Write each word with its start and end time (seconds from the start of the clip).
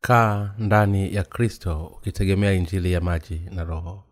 kaa 0.00 0.54
ndani 0.58 1.14
ya 1.14 1.22
kristo 1.24 1.86
ukitegemea 1.96 2.52
injili 2.52 2.92
ya 2.92 3.00
maji 3.00 3.40
na 3.50 3.64
roho. 3.64 4.04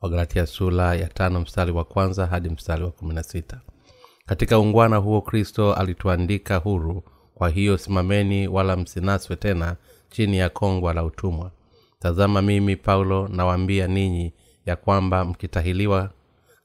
Wagalatia 0.00 0.46
sula 0.46 0.94
ya 0.94 1.08
tano 1.08 1.40
mstari 1.40 1.72
wa 1.72 1.84
kwanza 1.84 2.26
hadi 2.26 2.48
mstari 2.48 2.84
wa 2.84 2.90
kumi 2.90 3.14
na 3.14 3.22
sita. 3.22 3.60
Katika 4.26 4.58
ungwana 4.58 4.96
huo 4.96 5.20
kristo 5.20 5.74
alituandika 5.74 6.56
huru 6.56 7.02
kwa 7.34 7.48
hiyo 7.48 7.78
simameni 7.78 8.48
wala 8.48 8.76
msinaswe 8.76 9.36
tena 9.36 9.76
chini 10.10 10.38
ya 10.38 10.48
kongwa 10.48 10.94
la 10.94 11.04
utumwa. 11.04 11.50
Tazama 11.98 12.42
mimi 12.42 12.76
paulo 12.76 13.28
nawaambia 13.28 13.86
ninyi 13.86 14.32
ya 14.66 14.76
kwamba 14.76 15.24
mkitahiliwa 15.24 16.10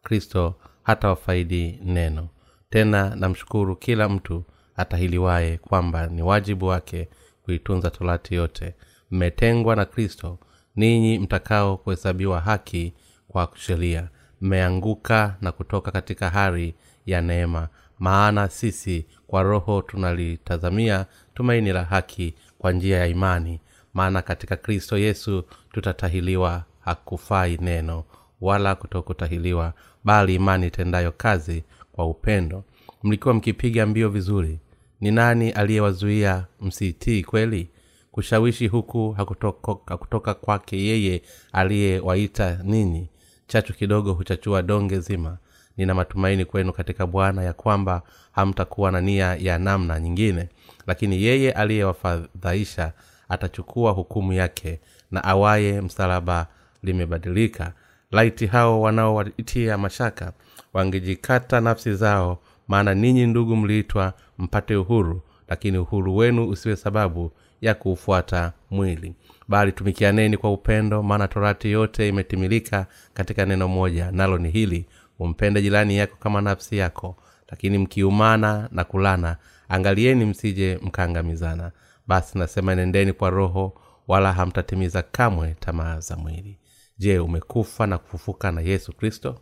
kristo 0.03 0.55
hata 0.83 1.07
wafaidi 1.09 1.79
neno. 1.83 2.27
Tena 2.69 3.15
namshukuru 3.15 3.75
kila 3.75 4.09
mtu 4.09 4.43
atahiliwaye 4.75 5.57
kwamba 5.57 6.07
ni 6.07 6.21
wajibu 6.21 6.65
wake 6.65 7.09
kuitunza 7.45 7.89
torati 7.89 8.35
yote. 8.35 8.73
Mmetengwa 9.11 9.75
na 9.75 9.85
kristo 9.85 10.37
ninyi 10.75 11.19
mtakao 11.19 11.77
kuhesabiwa 11.77 12.39
haki 12.39 12.93
kwa 13.27 13.51
sheria. 13.55 14.09
Mmeanguka 14.41 15.35
na 15.41 15.51
kutoka 15.51 15.91
katika 15.91 16.29
hari 16.29 16.75
ya 17.05 17.21
neema. 17.21 17.67
Maana 17.99 18.49
sisi 18.49 19.05
kwa 19.27 19.43
roho 19.43 19.81
tunalitazamia 19.81 21.05
tumaini 21.33 21.71
la 21.73 21.83
haki 21.83 22.33
kwa 22.57 22.71
njia 22.71 22.97
ya 22.97 23.07
imani. 23.07 23.59
Maana 23.93 24.21
katika 24.21 24.55
kristo 24.55 24.97
yesu 24.97 25.43
tutatahiliwa 25.71 26.63
hakufai 26.79 27.57
neno 27.61 28.03
wala 28.41 28.75
kutokutahiliwa 28.75 29.73
bali 30.03 30.35
imani 30.35 30.67
itendayo 30.67 31.11
kazi 31.11 31.63
kwa 31.91 32.05
upendo. 32.05 32.63
Mlikuwa 33.03 33.33
mkipiga 33.33 33.85
mbio 33.85 34.09
vizuri 34.09 34.59
ni 35.01 35.11
nani 35.11 35.51
aliyewazuia 35.51 36.45
msitii 36.61 37.23
kweli? 37.23 37.69
Kushawishi 38.11 38.67
huku 38.67 39.11
hakutoka, 39.11 39.75
hakutoka 39.87 40.33
kwake 40.33 40.77
yeye 40.83 41.21
aliyewaita 41.53 42.59
ninyi. 42.63 43.09
Chachu 43.47 43.73
kidogo 43.73 44.13
huchachua 44.13 44.61
donge 44.61 44.99
zima. 44.99 45.37
Nina 45.77 45.93
matumaini 45.93 46.45
kwenu 46.45 46.73
katika 46.73 47.07
bwana 47.07 47.43
ya 47.43 47.53
kwamba 47.53 48.01
hamtakuwa 48.31 48.91
na 48.91 49.01
nia 49.01 49.35
ya 49.35 49.57
namna 49.59 49.99
nyingine. 49.99 50.49
Lakini 50.87 51.23
yeye 51.23 51.51
aliyewafadhaisha 51.51 52.93
atachukua 53.29 53.91
hukumu 53.91 54.33
yake 54.33 54.79
na 55.11 55.23
awaye 55.23 55.81
msalaba 55.81 56.47
limebadilika. 56.83 57.73
Laiti 58.11 58.45
hao 58.47 58.81
wanaowaitia 58.81 59.77
mashaka 59.77 60.33
wangejikata 60.73 61.61
nafsi 61.61 61.93
zao 61.95 62.39
maana 62.67 62.93
ninyi 62.93 63.27
ndugu 63.27 63.55
mliitwa 63.55 64.13
mpate 64.37 64.75
uhuru 64.75 65.21
lakini 65.47 65.77
uhuru 65.77 66.15
wenu 66.17 66.49
usiwe 66.49 66.75
sababu 66.75 67.31
ya 67.61 67.73
kuufuata 67.75 68.53
mwili. 68.71 69.15
Bali 69.47 69.71
tumikianeni 69.71 70.37
kwa 70.37 70.53
upendo 70.53 71.03
maana 71.03 71.27
torati 71.27 71.71
yote 71.71 72.07
imetimilika 72.09 72.87
katika 73.13 73.45
neno 73.45 73.67
moja 73.67 74.11
nalo 74.11 74.37
ni 74.37 74.49
hili 74.49 74.85
umpende 75.19 75.61
jirani 75.61 75.97
yako 75.97 76.15
kama 76.19 76.41
nafsi 76.41 76.77
yako 76.77 77.15
lakini 77.49 77.77
mkiumana 77.77 78.69
na 78.71 78.83
kulana 78.83 79.37
angalieni 79.69 80.25
msije 80.25 80.79
mkaangamizana 80.81 81.71
basi 82.07 82.37
nasema 82.37 82.75
nendeni 82.75 83.13
kwa 83.13 83.29
roho 83.29 83.73
wala 84.07 84.33
hamtatimiza 84.33 85.01
kamwe 85.01 85.55
tamaa 85.59 85.99
za 85.99 86.15
mwili. 86.15 86.59
Je 86.97 87.19
umekufa 87.19 87.87
na 87.87 87.97
kufufuka 87.97 88.51
na 88.51 88.61
yesu 88.61 88.93
kristo 88.93 89.39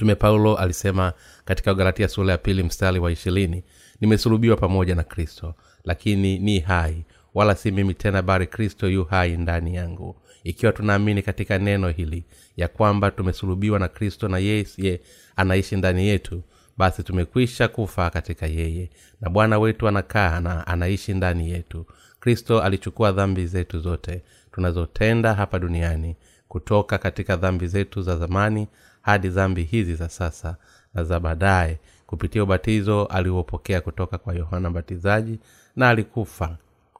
mtume 0.00 0.14
paulo 0.14 0.56
alisema 0.56 1.12
katika 1.44 1.74
galatia 1.74 2.08
sura 2.08 2.32
ya 2.32 2.38
pili 2.38 2.62
mstari 2.62 2.98
wa 2.98 3.12
ishirini 3.12 3.64
nimesulubiwa 4.00 4.56
pamoja 4.56 4.94
na 4.94 5.02
kristo 5.02 5.54
lakini 5.84 6.38
ni 6.38 6.60
hai 6.60 7.04
wala 7.34 7.54
si 7.54 7.70
mimi 7.70 7.94
tena 7.94 8.22
bali 8.22 8.46
kristo 8.46 8.88
yu 8.88 9.04
hai 9.04 9.36
ndani 9.36 9.74
yangu. 9.74 10.16
Ikiwa 10.44 10.72
tunaamini 10.72 11.22
katika 11.22 11.58
neno 11.58 11.88
hili 11.88 12.24
ya 12.56 12.68
kwamba 12.68 13.10
tumesulubiwa 13.10 13.78
na 13.78 13.88
kristo 13.88 14.28
na 14.28 14.38
yeye 14.38 15.00
anaishi 15.36 15.76
ndani 15.76 16.06
yetu 16.06 16.42
basi 16.76 17.02
tumekwisha 17.02 17.68
kufa 17.68 18.10
katika 18.10 18.46
yeye 18.46 18.90
na 19.20 19.30
bwana 19.30 19.58
wetu 19.58 19.88
anakaa 19.88 20.40
na 20.40 20.66
anaishi 20.66 21.14
ndani 21.14 21.50
yetu. 21.50 21.86
Kristo 22.20 22.60
alichukua 22.62 23.12
dhambi 23.12 23.46
zetu 23.46 23.78
zote 23.78 24.22
tunazotenda 24.52 25.34
hapa 25.34 25.58
duniani 25.58 26.16
kutoka 26.48 26.98
katika 26.98 27.36
dhambi 27.36 27.66
zetu 27.66 28.02
za 28.02 28.16
zamani 28.16 28.68
hadi 29.02 29.28
dhambi 29.28 29.62
hizi 29.62 29.94
za 29.94 30.08
sasa 30.08 30.56
na 30.94 31.04
za 31.04 31.20
baadaye. 31.20 31.78
Kupitia 32.06 32.42
ubatizo 32.42 33.04
aliopokea 33.04 33.80
kutoka 33.80 34.18
kwa 34.18 34.34
yohana 34.34 34.70
mbatizaji 34.70 35.38
na 35.76 35.88
alikufa 35.88 36.56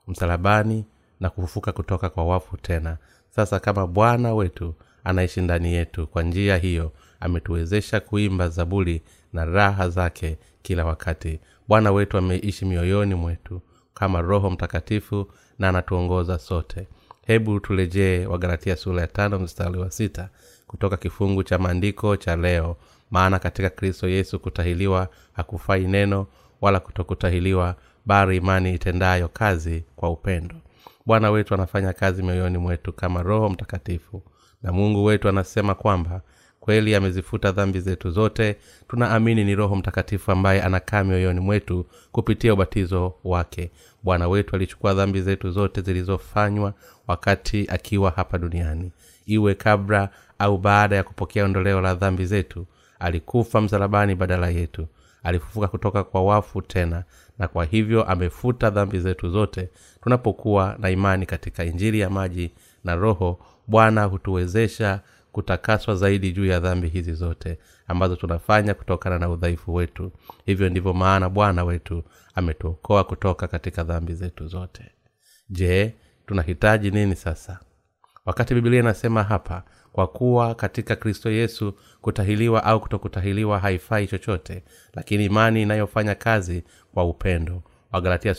msalabani 0.08 0.84
na 1.20 1.30
kufufuka 1.30 1.72
kutoka 1.72 2.10
kwa 2.10 2.24
wafu 2.24 2.56
tena. 2.56 2.96
Sasa 3.30 3.60
kama 3.60 3.86
bwana 3.86 4.34
wetu 4.34 4.74
anaishi 5.04 5.40
ndani 5.40 5.72
yetu 5.74 6.06
kwa 6.06 6.22
njia 6.22 6.56
hiyo 6.56 6.92
ametuwezesha 7.20 8.00
kuimba 8.00 8.48
zaburi 8.48 9.02
na 9.32 9.44
raha 9.44 9.88
zake 9.88 10.38
kila 10.62 10.84
wakati. 10.84 11.40
Bwana 11.68 11.92
wetu 11.92 12.18
ameishi 12.18 12.64
mioyoni 12.64 13.14
mwetu 13.14 13.60
kama 13.94 14.20
roho 14.20 14.50
mtakatifu 14.50 15.26
na 15.58 15.68
anatuongoza 15.68 16.38
sote. 16.38 16.88
Hebu 17.26 17.60
turejee 17.60 18.26
wagalatia 18.26 18.76
sura 18.76 19.00
ya 19.00 19.06
tano 19.06 19.38
mstari 19.38 19.78
wa 19.78 19.90
sita 19.90 20.28
kutoka 20.70 20.97
kifungu 20.97 21.42
cha 21.42 21.58
maandiko 21.58 22.16
cha 22.16 22.36
leo. 22.36 22.76
Maana 23.10 23.38
katika 23.38 23.70
kristo 23.70 24.08
yesu 24.08 24.38
kutahiliwa 24.41 25.08
hakufai 25.32 25.86
neno 25.86 26.26
wala 26.60 26.81
kutokutahiliwa 26.81 27.75
bari 28.06 28.36
imani 28.36 28.75
itendayo 28.75 29.28
kazi 29.28 29.84
kwa 29.97 30.10
upendo. 30.10 30.54
Bwana 31.06 31.30
wetu 31.30 31.54
anafanya 31.54 31.92
kazi 31.92 32.22
mioyoni 32.22 32.59
mwetu 32.59 32.92
kama 32.92 33.22
roho 33.22 33.48
mtakatifu 33.48 34.22
na 34.62 34.72
mungu 34.72 35.04
wetu 35.04 35.28
anasema 35.28 35.75
kwamba 35.75 36.20
kweli 36.60 36.94
amezifuta 36.94 37.53
dhambi 37.53 37.80
zetu 37.80 38.10
zote. 38.10 38.56
Tunaamini 38.88 39.44
ni 39.44 39.54
roho 39.54 39.76
mtakatifu 39.76 40.32
ambaye 40.32 40.62
anakaa 40.62 41.04
mioyoni 41.04 41.41
mwetu 41.41 41.86
kupitia 42.12 42.54
ubatizo 42.54 43.14
wake. 43.25 43.70
Bwana 44.03 44.28
wetu 44.28 44.56
alichukua 44.56 44.94
dhambi 44.94 45.20
zetu 45.22 45.50
zote 45.50 45.80
zilizofanywa 45.80 46.75
wakati 47.06 47.66
akiwa 47.69 48.10
hapa 48.10 48.38
duniani. 48.38 48.92
Iwe 49.26 49.54
kabla 49.54 50.09
au 50.40 50.58
baada 50.58 50.96
ya 50.96 51.02
kupokea 51.02 51.44
ondoleo 51.44 51.80
la 51.80 51.94
dhambi 51.94 52.26
zetu 52.26 52.66
alikufa 52.98 53.60
msalabani 53.60 54.14
badala 54.14 54.48
yetu. 54.50 54.86
Alifufuka 55.22 55.68
kutoka 55.68 56.04
kwa 56.04 56.22
wafu 56.24 56.62
tena 56.62 57.04
na 57.38 57.48
kwa 57.48 57.64
hivyo 57.64 58.04
amefuta 58.04 58.70
dhambi 58.70 59.00
zetu 59.00 59.30
zote 59.30 59.68
tunapokuwa 60.02 60.76
na 60.78 60.90
imani 60.90 61.26
katika 61.26 61.64
injili 61.64 62.00
ya 62.00 62.10
maji 62.10 62.50
na 62.84 62.94
roho 62.96 63.38
bwana 63.66 64.04
hutuwezesha 64.04 65.00
kutakaswa 65.32 65.96
zaidi 65.96 66.32
juu 66.32 66.46
ya 66.46 66.60
dhambi 66.60 66.88
hizi 66.88 67.12
zote 67.12 67.58
ambazo 67.88 68.16
tunafanya 68.16 68.74
kutokana 68.74 69.18
na 69.18 69.28
udhaifu 69.30 69.74
wetu. 69.74 70.12
Hivyo 70.46 70.68
ndivyo 70.68 70.92
maana 70.92 71.28
bwana 71.28 71.64
wetu 71.64 72.02
ametuokoa 72.34 73.04
kutoka 73.04 73.48
katika 73.48 73.84
dhambi 73.84 74.14
zetu 74.14 74.46
zote. 74.46 74.82
Je 75.50 75.94
tunahitaji 76.26 76.90
nini 76.90 77.16
sasa 77.16 77.58
wakati 78.26 78.54
bibilia 78.54 78.81
inasema 78.81 79.22
hapa 79.22 79.62
kwa 79.92 80.06
kuwa 80.06 80.54
katika 80.54 80.97
kristo 80.97 81.31
yesu 81.31 81.75
kutahiliwa 82.00 82.64
au 82.64 82.81
kutokutahiliwa 82.81 83.58
haifai 83.58 84.06
chochote 84.06 84.62
lakini 84.94 85.25
imani 85.25 85.62
inayofanya 85.62 86.15
kazi 86.15 86.65
kwa 86.94 87.04
upendo. 87.04 87.62
Wagalatia 87.92 88.34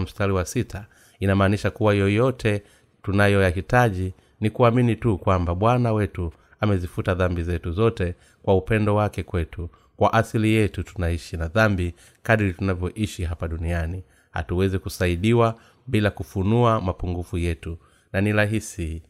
mstari 0.00 0.32
wa 0.32 0.44
sita 0.44 0.86
inamaanisha 1.20 1.70
kuwa 1.70 1.94
yoyote 1.94 2.62
tunayoyahitaji 3.02 4.14
ni 4.40 4.50
kuamini 4.50 4.96
tu 4.96 5.18
kwamba 5.18 5.54
bwana 5.54 5.92
wetu 5.92 6.32
amezifuta 6.60 7.14
dhambi 7.14 7.42
zetu 7.42 7.72
zote 7.72 8.14
kwa 8.42 8.56
upendo 8.56 8.94
wake 8.94 9.22
kwetu. 9.22 9.70
Kwa 9.96 10.12
asili 10.12 10.52
yetu 10.54 10.82
tunaishi 10.82 11.36
na 11.36 11.48
dhambi 11.48 11.94
kadiri 12.22 12.52
tunavyoishi 12.52 13.24
hapa 13.24 13.48
duniani. 13.48 14.04
Hatuwezi 14.30 14.78
kusaidiwa 14.78 15.54
bila 15.86 16.10
kufunua 16.10 16.80
mapungufu 16.80 17.38
yetu. 17.38 17.78
Na 18.12 18.20
ni 18.20 18.32
rahisi 18.32 19.02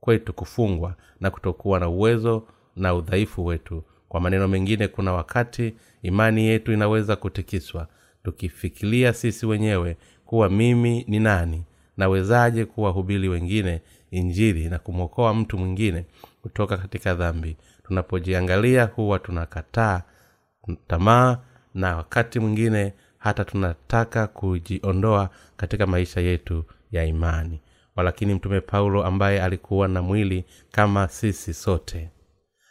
kwetu 0.00 0.32
kufungwa 0.32 0.94
na 1.20 1.30
kutokuwa 1.30 1.80
na 1.80 1.88
uwezo 1.88 2.46
na 2.76 2.94
udhaifu 2.94 3.46
wetu. 3.46 3.84
Kwa 4.08 4.20
maneno 4.20 4.48
mengine 4.48 4.88
kuna 4.88 5.12
wakati 5.12 5.74
imani 6.02 6.46
yetu 6.46 6.72
inaweza 6.72 7.16
kutikiswa 7.16 7.86
tukifikiria 8.24 9.12
sisi 9.12 9.46
wenyewe 9.46 9.96
kuwa 10.26 10.50
mimi 10.50 11.04
ni 11.08 11.20
nani 11.20 11.64
nawezaje 11.96 12.64
kuwahubiri 12.64 13.28
wengine 13.28 13.80
injili 14.10 14.68
na 14.68 14.78
kumwokoa 14.78 15.34
mtu 15.34 15.58
mwingine 15.58 16.04
kutoka 16.42 16.76
katika 16.76 17.14
dhambi? 17.14 17.56
Tunapojiangalia 17.86 18.84
huwa 18.84 19.18
tunakataa 19.18 20.02
tamaa 20.86 21.38
na 21.74 21.96
wakati 21.96 22.40
mwingine 22.40 22.92
hata 23.18 23.44
tunataka 23.44 24.26
kujiondoa 24.26 25.30
katika 25.56 25.86
maisha 25.86 26.20
yetu 26.20 26.64
ya 26.92 27.04
imani 27.04 27.60
walakini 27.98 28.34
mtume 28.34 28.60
paulo 28.60 29.04
ambaye 29.04 29.42
alikuwa 29.42 29.88
na 29.88 30.02
mwili 30.02 30.44
kama 30.70 31.08
sisi 31.08 31.54
sote. 31.54 32.10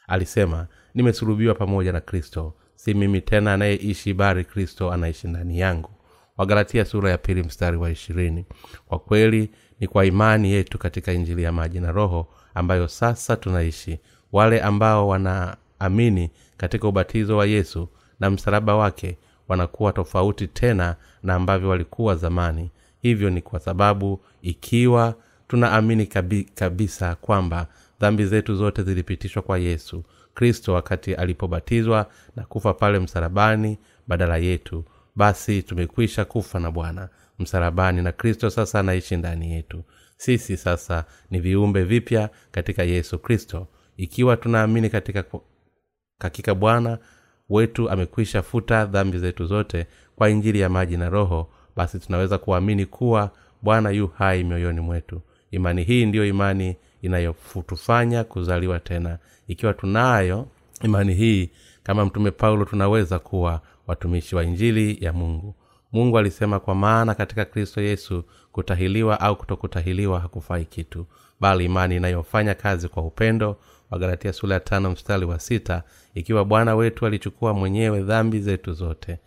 Alisema 0.07 0.67
nimesulubiwa 0.93 1.55
pamoja 1.55 1.91
na 1.91 2.01
kristo. 2.01 2.53
Si 2.75 2.93
mimi 2.93 3.21
tena 3.21 3.53
anayeishi 3.53 4.13
bali 4.13 4.43
kristo 4.43 4.91
anaishi 4.91 5.27
ndani 5.27 5.59
yangu. 5.59 5.89
Wagalatia 6.37 6.85
sura 6.85 7.09
ya 7.11 7.17
pili 7.17 7.43
mstari 7.43 7.77
wa 7.77 7.89
ishirini. 7.91 8.45
Kwa 8.85 8.99
kweli 8.99 9.49
ni 9.79 9.87
kwa 9.87 10.05
imani 10.05 10.51
yetu 10.51 10.77
katika 10.77 11.13
injili 11.13 11.43
ya 11.43 11.51
maji 11.51 11.79
na 11.79 11.91
roho 11.91 12.27
ambayo 12.53 12.87
sasa 12.87 13.35
tunaishi. 13.35 13.99
Wale 14.31 14.61
ambao 14.61 15.07
wanaamini 15.07 16.31
katika 16.57 16.87
ubatizo 16.87 17.37
wa 17.37 17.45
yesu 17.45 17.89
na 18.19 18.29
msalaba 18.29 18.75
wake 18.75 19.17
wanakuwa 19.47 19.93
tofauti 19.93 20.47
tena 20.47 20.95
na 21.23 21.35
ambavyo 21.35 21.69
walikuwa 21.69 22.15
zamani 22.15 22.71
hivyo 23.01 23.29
ni 23.29 23.41
kwa 23.41 23.59
sababu 23.59 24.21
ikiwa 24.41 25.15
tunaamini 25.47 26.05
kabi, 26.05 26.43
kabisa 26.43 27.15
kwamba 27.15 27.67
dhambi 27.99 28.25
zetu 28.25 28.55
zote 28.55 28.83
zilipitishwa 28.83 29.41
kwa 29.41 29.57
yesu 29.57 30.03
kristo 30.33 30.73
wakati 30.73 31.13
alipobatizwa 31.13 32.09
na 32.35 32.43
kufa 32.43 32.73
pale 32.73 32.99
msalabani 32.99 33.77
badala 34.07 34.37
yetu 34.37 34.85
basi 35.15 35.63
tumekwisha 35.63 36.25
kufa 36.25 36.59
na 36.59 36.71
bwana 36.71 37.09
msalabani 37.39 38.01
na 38.01 38.11
kristo 38.11 38.49
sasa 38.49 38.79
anaishi 38.79 39.15
ndani 39.17 39.51
yetu. 39.51 39.83
Sisi 40.17 40.57
sasa 40.57 41.05
ni 41.31 41.39
viumbe 41.39 41.83
vipya 41.83 42.29
katika 42.51 42.83
yesu 42.83 43.19
kristo. 43.19 43.67
Ikiwa 43.97 44.37
tunaamini 44.37 44.89
katika 44.89 45.23
hakika 46.19 46.55
bwana 46.55 46.97
wetu 47.49 47.89
amekwisha 47.89 48.41
futa 48.41 48.85
dhambi 48.85 49.17
zetu 49.19 49.45
zote 49.45 49.87
kwa 50.15 50.29
injili 50.29 50.59
ya 50.59 50.69
maji 50.69 50.97
na 50.97 51.09
roho 51.09 51.49
basi 51.77 51.99
tunaweza 51.99 52.37
kuamini 52.37 52.85
kuwa 52.85 53.31
bwana 53.61 53.89
yu 53.89 54.07
hai 54.07 54.43
mioyoni 54.43 54.79
mwetu. 54.81 55.21
Imani 55.51 55.83
hii 55.83 56.05
ndiyo 56.05 56.25
imani 56.25 56.75
inayotufanya 57.01 58.23
kuzaliwa 58.23 58.79
tena. 58.79 59.17
Ikiwa 59.47 59.73
tunayo 59.73 60.47
imani 60.83 61.13
hii 61.13 61.49
kama 61.83 62.05
mtume 62.05 62.31
paulo 62.31 62.65
tunaweza 62.65 63.19
kuwa 63.19 63.61
watumishi 63.87 64.35
wa 64.35 64.43
injili 64.43 64.97
ya 65.05 65.13
mungu. 65.13 65.55
Mungu 65.91 66.17
alisema 66.17 66.59
kwa 66.59 66.75
maana 66.75 67.15
katika 67.15 67.45
kristo 67.45 67.81
yesu 67.81 68.23
kutahiliwa 68.51 69.19
au 69.19 69.35
kutokutahiliwa 69.35 70.19
hakufai 70.19 70.65
kitu 70.65 71.05
bali 71.39 71.65
imani 71.65 71.95
inayofanya 71.95 72.53
kazi 72.55 72.87
kwa 72.87 73.03
upendo 73.03 73.57
wagalatia 73.91 74.33
sula 74.33 74.53
ya 74.53 74.59
tano 74.59 74.91
mstari 74.91 75.25
wa 75.25 75.39
sita. 75.39 75.83
Ikiwa 76.13 76.45
bwana 76.45 76.75
wetu 76.75 77.05
alichukua 77.05 77.53
mwenyewe 77.53 78.01
dhambi 78.01 78.39
zetu 78.39 78.73
zote 78.73 79.19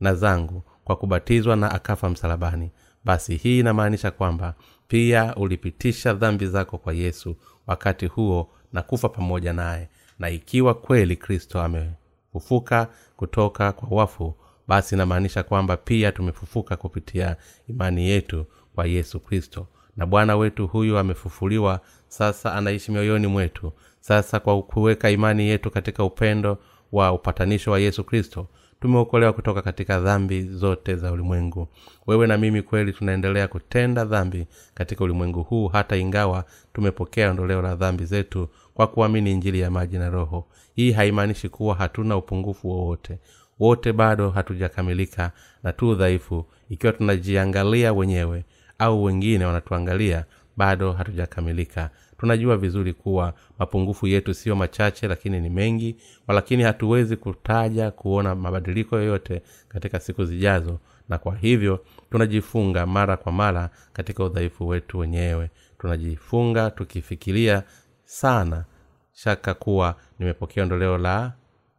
na 0.00 0.14
zangu 0.14 0.62
kwa 0.90 0.96
kubatizwa 0.96 1.56
na 1.56 1.70
akafa 1.70 2.10
msalabani. 2.10 2.70
Basi 3.04 3.36
hii 3.36 3.58
inamaanisha 3.58 4.10
kwamba 4.10 4.54
pia 4.88 5.34
ulipitisha 5.36 6.14
dhambi 6.14 6.46
zako 6.46 6.78
kwa 6.78 6.92
yesu 6.92 7.36
wakati 7.66 8.06
huo 8.06 8.50
na 8.72 8.82
kufa 8.82 9.08
pamoja 9.08 9.52
naye. 9.52 9.88
Na 10.18 10.30
ikiwa 10.30 10.74
kweli 10.74 11.16
kristo 11.16 11.60
amefufuka 11.62 12.88
kutoka 13.16 13.72
kwa 13.72 13.88
wafu 13.98 14.34
basi 14.68 14.94
inamaanisha 14.94 15.42
kwamba 15.42 15.76
pia 15.76 16.12
tumefufuka 16.12 16.76
kupitia 16.76 17.36
imani 17.68 18.08
yetu 18.08 18.46
kwa 18.74 18.86
yesu 18.86 19.20
kristo. 19.20 19.66
Na 19.96 20.06
bwana 20.06 20.36
wetu 20.36 20.66
huyu 20.66 20.98
amefufuliwa 20.98 21.80
sasa 22.08 22.54
anaishi 22.54 22.92
mioyoni 22.92 23.26
mwetu. 23.26 23.72
Sasa 24.00 24.40
kwa 24.40 24.62
kuweka 24.62 25.10
imani 25.10 25.48
yetu 25.48 25.70
katika 25.70 26.04
upendo 26.04 26.58
wa 26.92 27.12
upatanisho 27.12 27.70
wa 27.70 27.78
yesu 27.80 28.04
kristo 28.04 28.46
tumeokolewa 28.80 29.32
kutoka 29.32 29.62
katika 29.62 30.00
dhambi 30.00 30.42
zote 30.42 30.96
za 30.96 31.12
ulimwengu. 31.12 31.68
Wewe 32.06 32.26
na 32.26 32.38
mimi 32.38 32.62
kweli 32.62 32.92
tunaendelea 32.92 33.48
kutenda 33.48 34.04
dhambi 34.04 34.46
katika 34.74 35.04
ulimwengu 35.04 35.42
huu 35.42 35.68
hata 35.68 35.96
ingawa 35.96 36.44
tumepokea 36.72 37.30
ondoleo 37.30 37.62
la 37.62 37.74
dhambi 37.74 38.04
zetu 38.04 38.48
kwa 38.74 38.86
kuamini 38.86 39.32
injili 39.32 39.60
ya 39.60 39.70
maji 39.70 39.98
na 39.98 40.10
roho. 40.10 40.46
Hii 40.74 40.92
haimaanishi 40.92 41.48
kuwa 41.48 41.74
hatuna 41.74 42.16
upungufu 42.16 42.68
wowote. 42.70 43.18
Wote 43.60 43.92
bado 43.92 44.30
hatujakamilika 44.30 45.32
na 45.62 45.72
tu 45.72 45.88
udhaifu. 45.90 46.46
Ikiwa 46.68 46.92
tunajiangalia 46.92 47.92
wenyewe 47.92 48.44
au 48.78 49.04
wengine 49.04 49.44
wanatuangalia 49.44 50.24
bado 50.56 50.92
hatujakamilika 50.92 51.90
tunajua 52.20 52.56
vizuri 52.56 52.92
kuwa 52.92 53.34
mapungufu 53.58 54.06
yetu 54.06 54.34
siyo 54.34 54.56
machache 54.56 55.08
lakini 55.08 55.40
ni 55.40 55.50
mengi 55.50 55.96
walakini 56.26 56.62
hatuwezi 56.62 57.16
kutaja 57.16 57.90
kuona 57.90 58.34
mabadiliko 58.34 58.96
yoyote 58.96 59.42
katika 59.68 60.00
siku 60.00 60.24
zijazo 60.24 60.78
na 61.08 61.18
kwa 61.18 61.36
hivyo 61.36 61.84
tunajifunga 62.10 62.86
mara 62.86 63.16
kwa 63.16 63.32
mara 63.32 63.70
katika 63.92 64.24
udhaifu 64.24 64.68
wetu 64.68 64.98
wenyewe. 64.98 65.50
Tunajifunga 65.78 66.70
tukifikiria 66.70 67.62
sana 68.04 68.64
shaka 69.12 69.54
kuwa 69.54 69.94
nimepokea 70.18 70.62
ondoleo 70.62 70.98
la 70.98 71.32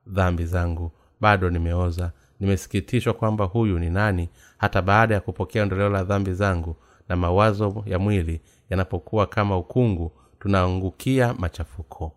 dhambi 0.08 0.46
zangu. 0.46 0.92
Bado 1.22 1.50
nimeoza. 1.50 2.12
Nimesikitishwa 2.40 3.14
kwamba 3.14 3.46
huyu 3.46 3.80
ni 3.80 3.90
nani 3.90 4.30
hata 4.58 4.82
baada 4.82 5.16
ya 5.16 5.22
kupokea 5.22 5.64
ondoleo 5.64 5.90
la 5.90 6.04
dhambi 6.04 6.34
zangu 6.34 6.76
na 7.10 7.16
mawazo 7.16 7.84
ya 7.86 8.00
mwili 8.00 8.42
yanapokuwa 8.70 9.28
kama 9.28 9.58
ukungu 9.58 10.12
tunaangukia 10.42 11.34
machafuko. 11.34 12.12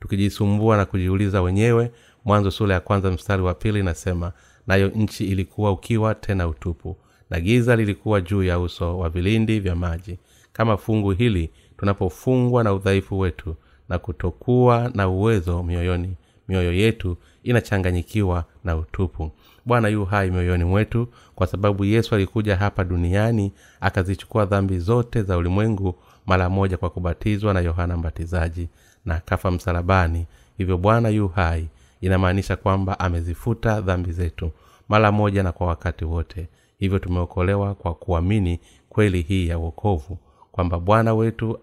Tukijisumbua 0.00 0.76
na 0.76 0.84
kujiuliza 0.84 1.42
wenyewe 1.42 1.92
mwanzo 2.24 2.50
sura 2.50 2.74
ya 2.74 2.80
kwanza 2.80 3.10
mstari 3.10 3.42
wa 3.42 3.54
pili 3.54 3.80
inasema 3.80 4.32
nayo 4.66 4.88
nchi 4.88 5.24
ilikuwa 5.26 5.72
ukiwa 5.72 6.14
tena 6.14 6.48
utupu 6.48 6.96
na 7.30 7.40
giza 7.40 7.76
lilikuwa 7.76 8.20
juu 8.20 8.42
ya 8.42 8.60
uso 8.60 8.98
wa 8.98 9.08
vilindi 9.10 9.60
vya 9.60 9.74
maji. 9.76 10.18
Kama 10.52 10.76
fungu 10.76 11.10
hili 11.10 11.50
tunapofungwa 11.78 12.64
na 12.64 12.72
udhaifu 12.74 13.18
wetu 13.18 13.56
na 13.88 13.98
kutokuwa 13.98 14.90
na 14.94 15.08
uwezo 15.08 15.62
mioyoni 15.62 16.16
mioyo 16.48 16.72
yetu 16.72 17.16
inachanganyikiwa 17.42 18.44
na 18.64 18.76
utupu. 18.76 19.30
Bwana 19.64 19.88
yu 19.88 20.04
hai 20.04 20.30
mioyoni 20.30 20.64
mwetu 20.64 21.08
kwa 21.34 21.46
sababu 21.46 21.84
yesu 21.84 22.14
alikuja 22.14 22.56
hapa 22.56 22.84
duniani 22.84 23.52
akazichukua 23.80 24.44
dhambi 24.46 24.78
zote 24.78 25.22
za 25.22 25.36
ulimwengu 25.36 25.94
mara 26.26 26.48
moja 26.48 26.76
kwa 26.76 26.90
kubatizwa 26.90 27.54
na 27.54 27.60
yohana 27.60 27.96
mbatizaji 27.96 28.68
na 29.04 29.14
akafa 29.14 29.50
msalabani. 29.50 30.26
Hivyo 30.58 30.78
bwana 30.78 31.08
yu 31.08 31.28
hai. 31.28 31.68
Inamaanisha 32.00 32.56
kwamba 32.56 33.00
amezifuta 33.00 33.80
dhambi 33.80 34.12
zetu 34.12 34.50
mara 34.88 35.12
moja 35.12 35.42
na 35.42 35.52
kwa 35.52 35.66
wakati 35.66 36.04
wote. 36.04 36.48
Hivyo 36.78 36.98
tumeokolewa 36.98 37.74
kwa 37.74 37.94
kuamini 37.94 38.60
kweli 38.88 39.22
hii 39.22 39.48
ya 39.48 39.58
uokovu 39.58 40.18
kwamba 40.52 40.78
bwana 40.78 41.14
wetu 41.14 41.58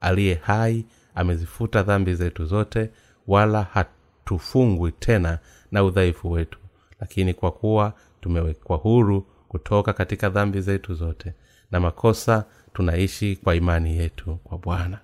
aliye 0.00 0.34
hai 0.34 0.86
amezifuta 1.14 1.82
dhambi 1.82 2.14
zetu 2.14 2.44
zote 2.44 2.90
wala 3.26 3.62
hatufungwi 3.62 4.92
tena 4.92 5.38
na 5.72 5.84
udhaifu 5.84 6.30
wetu. 6.30 6.58
Lakini 7.00 7.34
kwa 7.34 7.50
kuwa 7.52 7.92
tumewekwa 8.20 8.76
huru 8.76 9.26
kutoka 9.48 9.92
katika 9.92 10.28
dhambi 10.28 10.60
zetu 10.60 10.94
zote 10.94 11.32
na 11.70 11.80
makosa 11.80 12.44
tunaishi 12.74 13.36
kwa 13.36 13.54
imani 13.54 13.96
yetu 13.98 14.38
kwa 14.44 14.58
bwana. 14.58 14.98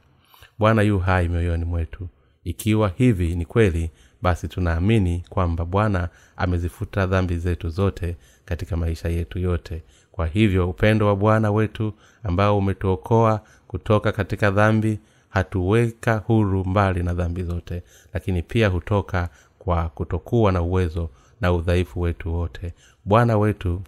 Bwana 0.59 0.83
yu 0.83 0.99
hai 0.99 1.29
mioyoni 1.29 1.65
mwetu. 1.65 2.09
Ikiwa 2.45 2.89
hivi 2.97 3.37
ni 3.37 3.45
kweli 3.47 3.91
basi 4.23 4.49
tunaamini 4.49 5.25
kwamba 5.29 5.65
bwana 5.65 6.09
amezifuta 6.37 7.07
dhambi 7.07 7.37
zetu 7.37 7.69
zote 7.69 8.17
katika 8.45 8.77
maisha 8.77 9.09
yetu 9.09 9.39
yote. 9.39 9.83
Kwa 10.13 10.27
hivyo 10.27 10.71
upendo 10.71 11.07
wa 11.07 11.17
bwana 11.17 11.51
wetu 11.51 11.95
ambao 12.23 12.59
umetuokoa 12.59 13.41
kutoka 13.67 14.13
katika 14.13 14.51
dhambi 14.51 14.99
hatuweka 15.29 16.17
huru 16.17 16.65
mbali 16.65 17.03
na 17.03 17.15
dhambi 17.15 17.43
zote 17.43 17.83
lakini 18.15 18.43
pia 18.43 18.69
hutoka 18.69 19.29
kwa 19.59 19.89
kutokuwa 19.89 20.53
na 20.53 20.63
uwezo 20.63 21.11
na 21.41 21.53
udhaifu 21.53 22.01
wetu 22.01 22.35
wote. 22.35 22.75
Bwana 23.05 23.39
wetu 23.39 23.83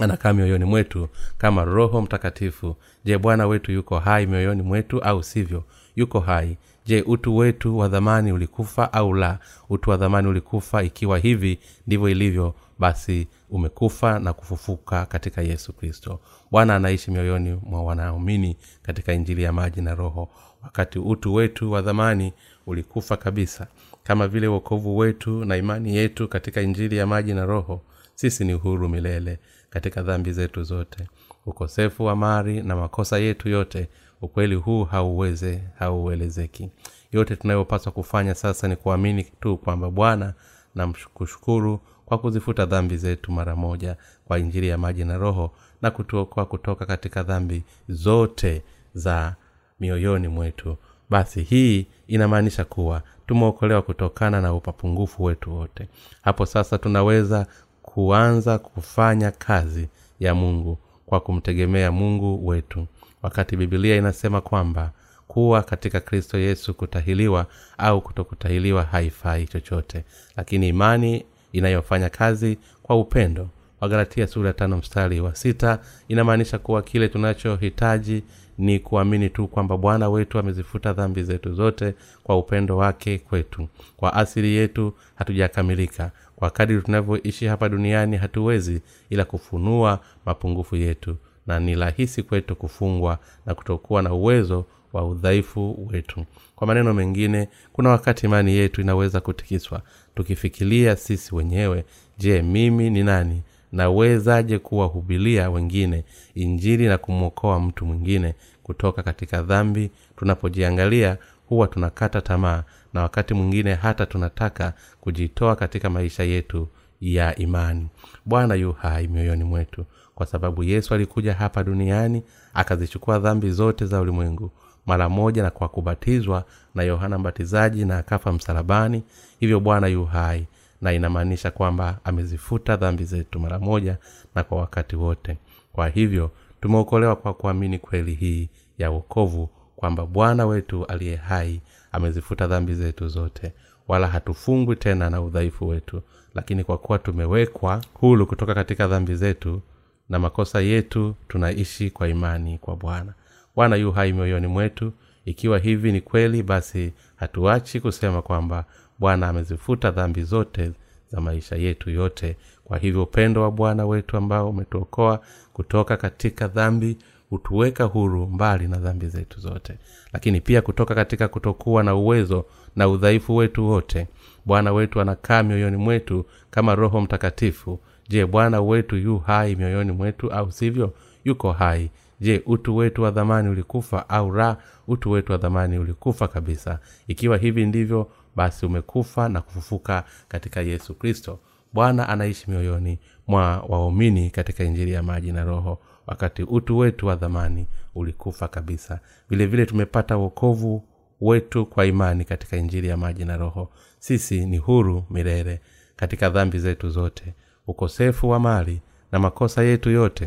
anakaa 0.00 0.32
mioyoni 0.32 0.64
mwetu 0.64 1.08
kama 1.38 1.64
roho 1.64 2.02
mtakatifu. 2.02 2.76
Je 3.04 3.18
bwana 3.18 3.46
wetu 3.46 3.72
yuko 3.72 3.98
hai 3.98 4.26
mioyoni 4.26 4.62
mwetu 4.62 5.00
au 5.02 5.22
sivyo? 5.22 5.64
Yuko 5.96 6.20
hai. 6.20 6.56
Je 6.86 7.02
utu 7.02 7.36
wetu 7.36 7.78
wa 7.78 7.88
dhamani 7.88 8.32
ulikufa 8.32 8.92
au 8.92 9.14
la? 9.14 9.38
Utu 9.70 9.90
wa 9.90 9.96
dhamani 9.96 10.28
ulikufa 10.28 10.82
ikiwa 10.82 11.18
hivi 11.18 11.58
ndivyo 11.86 12.08
ilivyo 12.08 12.54
basi 12.78 13.28
umekufa 13.50 14.18
na 14.18 14.32
kufufuka 14.32 15.06
katika 15.06 15.42
yesu 15.42 15.72
kristo. 15.72 16.20
Bwana 16.50 16.76
anaishi 16.76 17.10
mioyoni 17.10 17.60
mwa 17.62 17.82
wanaamini 17.84 18.56
katika 18.82 19.12
injili 19.12 19.42
ya 19.42 19.52
maji 19.52 19.80
na 19.82 19.94
roho. 19.94 20.28
Wakati 20.62 20.98
utu 20.98 21.34
wetu 21.34 21.72
wa 21.72 21.82
dhamani 21.82 22.32
ulikufa 22.66 23.16
kabisa 23.16 23.66
kama 24.04 24.28
vile 24.28 24.48
uokovu 24.48 24.98
wetu 24.98 25.44
na 25.44 25.56
imani 25.56 25.96
yetu 25.96 26.28
katika 26.28 26.60
injili 26.60 26.96
ya 26.96 27.06
maji 27.06 27.34
na 27.34 27.46
roho 27.46 27.80
sisi 28.14 28.44
ni 28.44 28.54
uhuru 28.54 28.88
milele 28.88 29.38
katika 29.70 30.02
dhambi 30.02 30.32
zetu 30.32 30.62
zote. 30.62 31.08
Ukosefu 31.46 32.04
wa 32.04 32.16
mari 32.16 32.62
na 32.62 32.76
makosa 32.76 33.18
yetu 33.18 33.48
yote 33.48 33.88
ukweli 34.22 34.54
huu 34.54 34.84
hauweze 34.84 35.62
hauelezeki. 35.78 36.70
Yote 37.12 37.36
tunayopaswa 37.36 37.92
kufanya 37.92 38.34
sasa 38.34 38.68
ni 38.68 38.76
kuamini 38.76 39.24
tu 39.40 39.56
kwamba 39.56 39.90
bwana 39.90 40.34
na 40.74 40.94
kushukuru 41.14 41.80
kwa 42.06 42.18
kuzifuta 42.18 42.66
dhambi 42.66 42.96
zetu 42.96 43.32
mara 43.32 43.56
moja 43.56 43.96
kwa 44.24 44.38
injili 44.38 44.68
ya 44.68 44.78
maji 44.78 45.04
na 45.04 45.18
roho 45.18 45.52
na 45.82 45.90
kutuokoa 45.90 46.46
kutoka 46.46 46.86
katika 46.86 47.22
dhambi 47.22 47.62
zote 47.88 48.62
za 48.94 49.34
mioyoni 49.80 50.28
mwetu. 50.28 50.76
Basi 51.10 51.42
hii 51.42 51.86
inamaanisha 52.06 52.64
kuwa 52.64 53.02
tumeokolewa 53.26 53.82
kutokana 53.82 54.40
na 54.40 54.54
upapungufu 54.54 55.24
wetu 55.24 55.54
wote. 55.56 55.88
Hapo 56.22 56.46
sasa 56.46 56.78
tunaweza 56.78 57.46
kuanza 57.82 58.58
kufanya 58.58 59.30
kazi 59.30 59.88
ya 60.20 60.34
mungu 60.34 60.78
kwa 61.06 61.20
kumtegemea 61.20 61.92
mungu 61.92 62.46
wetu. 62.46 62.86
Wakati 63.22 63.56
bibilia 63.56 63.96
inasema 63.96 64.40
kwamba 64.40 64.90
kuwa 65.28 65.62
katika 65.62 66.00
kristo 66.00 66.38
yesu 66.38 66.74
kutahiliwa 66.74 67.46
au 67.78 68.00
kutokutahiliwa 68.00 68.82
haifai 68.82 69.46
chochote. 69.46 70.04
Lakini 70.36 70.68
imani 70.68 71.24
inayofanya 71.52 72.08
kazi 72.10 72.58
kwa 72.82 72.96
upendo. 73.00 73.48
Wagalatia 73.80 74.26
sura 74.26 74.52
tano 74.52 74.76
mstari 74.76 75.20
wa 75.20 75.34
sita 75.34 75.78
inamaanisha 76.08 76.58
kuwa 76.58 76.82
kile 76.82 77.08
tunachohitaji 77.08 78.22
ni 78.60 78.78
kuamini 78.78 79.30
tu 79.30 79.48
kwamba 79.48 79.76
bwana 79.76 80.08
wetu 80.10 80.38
amezifuta 80.38 80.92
dhambi 80.92 81.22
zetu 81.22 81.54
zote 81.54 81.94
kwa 82.22 82.38
upendo 82.38 82.76
wake 82.76 83.18
kwetu. 83.18 83.68
Kwa 83.96 84.12
asili 84.14 84.54
yetu 84.54 84.94
hatujakamilika. 85.14 86.10
Kwa 86.36 86.50
kadiri 86.50 86.82
tunavyoishi 86.82 87.46
hapa 87.46 87.68
duniani 87.68 88.16
hatuwezi 88.16 88.80
ila 89.10 89.24
kufunua 89.24 89.98
mapungufu 90.26 90.76
yetu. 90.76 91.16
Na 91.46 91.60
ni 91.60 91.74
rahisi 91.74 92.22
kwetu 92.22 92.56
kufungwa 92.56 93.18
na 93.46 93.54
kutokuwa 93.54 94.02
na 94.02 94.14
uwezo 94.14 94.64
wa 94.92 95.04
udhaifu 95.08 95.88
wetu. 95.92 96.24
Kwa 96.56 96.66
maneno 96.66 96.94
mengine 96.94 97.48
kuna 97.72 97.88
wakati 97.90 98.26
imani 98.26 98.52
yetu 98.54 98.80
inaweza 98.80 99.20
kutikiswa. 99.20 99.82
Tukifikiria 100.14 100.96
sisi 100.96 101.34
wenyewe 101.34 101.84
je 102.18 102.42
mimi 102.42 102.90
ni 102.90 103.02
nani 103.02 103.42
nawezaje 103.72 104.58
kuwahubilia 104.58 105.50
wengine 105.50 106.04
injili 106.34 106.86
na 106.88 106.98
kumwokoa 106.98 107.60
mtu 107.60 107.86
mwingine 107.86 108.34
kutoka 108.62 109.02
katika 109.02 109.42
dhambi? 109.42 109.90
Tunapojiangalia 110.16 111.18
huwa 111.46 111.66
tunakata 111.66 112.20
tamaa 112.20 112.64
na 112.94 113.02
wakati 113.02 113.34
mwingine 113.34 113.74
hata 113.74 114.06
tunataka 114.06 114.72
kujitoa 115.00 115.56
katika 115.56 115.90
maisha 115.90 116.22
yetu 116.24 116.68
ya 117.00 117.36
imani. 117.36 117.88
Bwana 118.24 118.54
yu 118.54 118.72
hai 118.72 119.08
mioyoni 119.08 119.44
mwetu 119.44 119.84
kwa 120.14 120.26
sababu 120.26 120.64
yesu 120.64 120.94
alikuja 120.94 121.34
hapa 121.34 121.64
duniani 121.64 122.22
akazichukua 122.54 123.18
dhambi 123.18 123.50
zote 123.50 123.86
za 123.86 124.00
ulimwengu 124.00 124.50
mara 124.86 125.08
moja 125.08 125.42
na 125.42 125.50
kwa 125.50 125.68
kubatizwa 125.68 126.44
na 126.74 126.82
yohana 126.82 127.18
mbatizaji 127.18 127.84
na 127.84 127.98
akafa 127.98 128.32
msalabani. 128.32 129.02
Hivyo 129.40 129.60
bwana 129.60 129.86
yu 129.86 130.04
hai 130.04 130.46
na 130.80 130.92
inamaanisha 130.92 131.50
kwamba 131.50 131.98
amezifuta 132.04 132.76
dhambi 132.76 133.04
zetu 133.04 133.40
mara 133.40 133.58
moja 133.58 133.98
na 134.34 134.44
kwa 134.44 134.58
wakati 134.58 134.96
wote. 134.96 135.38
Kwa 135.72 135.88
hivyo 135.88 136.30
tumeokolewa 136.60 137.16
kwa 137.16 137.34
kuamini 137.34 137.78
kweli 137.78 138.14
hii 138.14 138.48
ya 138.78 138.90
wokovu 138.90 139.50
kwamba 139.76 140.06
bwana 140.06 140.46
wetu 140.46 140.86
aliye 140.86 141.16
hai 141.16 141.60
amezifuta 141.92 142.46
dhambi 142.46 142.74
zetu 142.74 143.08
zote. 143.08 143.52
Wala 143.88 144.06
hatufungwi 144.06 144.76
tena 144.76 145.10
na 145.10 145.22
udhaifu 145.22 145.68
wetu 145.68 146.02
lakini 146.34 146.64
kwa 146.64 146.78
kuwa 146.78 146.98
tumewekwa 146.98 147.80
hulu 147.94 148.26
kutoka 148.26 148.54
katika 148.54 148.86
dhambi 148.86 149.14
zetu 149.14 149.62
na 150.08 150.18
makosa 150.18 150.60
yetu 150.60 151.14
tunaishi 151.28 151.90
kwa 151.90 152.08
imani 152.08 152.58
kwa 152.58 152.76
bwana. 152.76 153.14
Bwana 153.56 153.76
yu 153.76 153.92
hai 153.92 154.12
mioyoni 154.12 154.46
mwetu. 154.46 154.92
Ikiwa 155.24 155.58
hivi 155.58 155.92
ni 155.92 156.00
kweli 156.00 156.42
basi 156.42 156.92
hatuachi 157.16 157.80
kusema 157.80 158.22
kwamba 158.22 158.64
bwana 159.00 159.28
amezifuta 159.28 159.90
dhambi 159.90 160.22
zote 160.22 160.72
za 161.12 161.20
maisha 161.20 161.56
yetu 161.56 161.90
yote. 161.90 162.36
Kwa 162.64 162.78
hivyo 162.78 163.02
upendo 163.02 163.42
wa 163.42 163.50
bwana 163.50 163.86
wetu 163.86 164.16
ambao 164.16 164.50
umetuokoa 164.50 165.20
kutoka 165.52 165.96
katika 165.96 166.48
dhambi 166.48 166.96
hutuweka 167.30 167.84
huru 167.84 168.26
mbali 168.26 168.68
na 168.68 168.76
dhambi 168.78 169.08
zetu 169.08 169.40
zote. 169.40 169.78
Lakini 170.12 170.40
pia 170.40 170.62
kutoka 170.62 170.94
katika 170.94 171.28
kutokuwa 171.28 171.82
na 171.82 171.94
uwezo 171.94 172.44
na 172.76 172.88
udhaifu 172.88 173.36
wetu 173.36 173.66
wote 173.68 174.06
bwana 174.44 174.72
wetu 174.72 175.00
anakaa 175.00 175.42
mioyoni 175.42 175.76
mwetu 175.76 176.24
kama 176.50 176.74
roho 176.74 177.00
mtakatifu. 177.00 177.80
Je 178.08 178.26
bwana 178.26 178.60
wetu 178.60 178.96
yu 178.96 179.18
hai 179.18 179.56
mioyoni 179.56 179.92
mwetu 179.92 180.32
au 180.32 180.52
sivyo? 180.52 180.94
Yuko 181.24 181.52
hai. 181.52 181.90
Je 182.20 182.42
utu 182.46 182.76
wetu 182.76 183.02
wa 183.02 183.10
dhamani 183.10 183.48
ulikufa 183.48 184.08
au 184.08 184.30
ra 184.30 184.56
utu 184.88 185.10
wetu 185.10 185.32
wa 185.32 185.38
dhamani 185.38 185.78
ulikufa 185.78 186.28
kabisa. 186.28 186.78
Ikiwa 187.08 187.36
hivi 187.36 187.66
ndivyo 187.66 188.10
basi 188.36 188.66
umekufa 188.66 189.28
na 189.28 189.40
kufufuka 189.40 190.04
katika 190.28 190.60
yesu 190.60 190.94
kristo. 190.94 191.38
Bwana 191.72 192.08
anaishi 192.08 192.50
mioyoni 192.50 192.98
mwa 193.26 193.58
waumini 193.68 194.30
katika 194.30 194.64
injili 194.64 194.92
ya 194.92 195.02
maji 195.02 195.32
na 195.32 195.44
roho. 195.44 195.78
Wakati 196.06 196.42
utu 196.42 196.78
wetu 196.78 197.06
wa 197.06 197.16
dhamani 197.16 197.66
ulikufa 197.94 198.48
kabisa. 198.48 199.00
Vilevile 199.28 199.46
vile 199.50 199.66
tumepata 199.66 200.16
wokovu 200.16 200.84
wetu 201.20 201.66
kwa 201.66 201.86
imani 201.86 202.24
katika 202.24 202.56
injili 202.56 202.88
ya 202.88 202.96
maji 202.96 203.24
na 203.24 203.36
roho. 203.36 203.70
Sisi 203.98 204.46
ni 204.46 204.56
huru 204.58 205.04
milele 205.10 205.60
katika 205.96 206.30
dhambi 206.30 206.58
zetu 206.58 206.90
zote. 206.90 207.34
Ukosefu 207.66 208.28
wa 208.28 208.40
mali 208.40 208.80
na 209.12 209.18
makosa 209.18 209.62
yetu 209.62 209.90
yote 209.90 210.24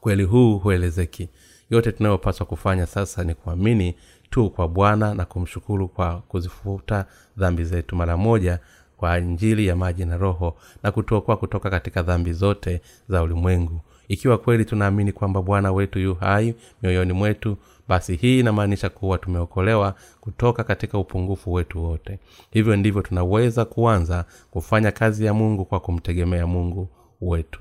kweli 0.00 0.22
huu 0.24 0.58
huelezeki. 0.58 1.28
Yote 1.70 1.92
tunayopaswa 1.92 2.46
kufanya 2.46 2.86
sasa 2.86 3.24
ni 3.24 3.34
kuamini 3.34 3.94
tu 4.32 4.50
kwa 4.50 4.68
bwana 4.68 5.14
na 5.14 5.24
kumshukuru 5.24 5.88
kwa 5.88 6.20
kuzifuta 6.20 7.06
dhambi 7.36 7.64
zetu 7.64 7.96
mara 7.96 8.16
moja 8.16 8.58
kwa 8.96 9.18
injili 9.18 9.66
ya 9.66 9.76
maji 9.76 10.04
na 10.04 10.16
roho 10.16 10.56
na 10.82 10.92
kutuokoa 10.92 11.36
kutoka 11.36 11.70
katika 11.70 12.02
dhambi 12.02 12.32
zote 12.32 12.80
za 13.08 13.22
ulimwengu. 13.22 13.80
Ikiwa 14.08 14.38
kweli 14.38 14.64
tunaamini 14.64 15.12
kwamba 15.12 15.42
bwana 15.42 15.72
wetu 15.72 15.98
yu 15.98 16.14
hai 16.14 16.54
mioyoni 16.82 17.12
mwetu 17.12 17.56
basi 17.88 18.16
hii 18.16 18.40
inamaanisha 18.40 18.90
kuwa 18.90 19.18
tumeokolewa 19.18 19.94
kutoka 20.20 20.64
katika 20.64 20.98
upungufu 20.98 21.52
wetu 21.52 21.84
wote. 21.84 22.18
Hivyo 22.50 22.76
ndivyo 22.76 23.02
tunaweza 23.02 23.64
kuanza 23.64 24.24
kufanya 24.50 24.92
kazi 24.92 25.24
ya 25.24 25.34
mungu 25.34 25.64
kwa 25.64 25.80
kumtegemea 25.80 26.46
mungu 26.46 26.88
wetu. 27.20 27.60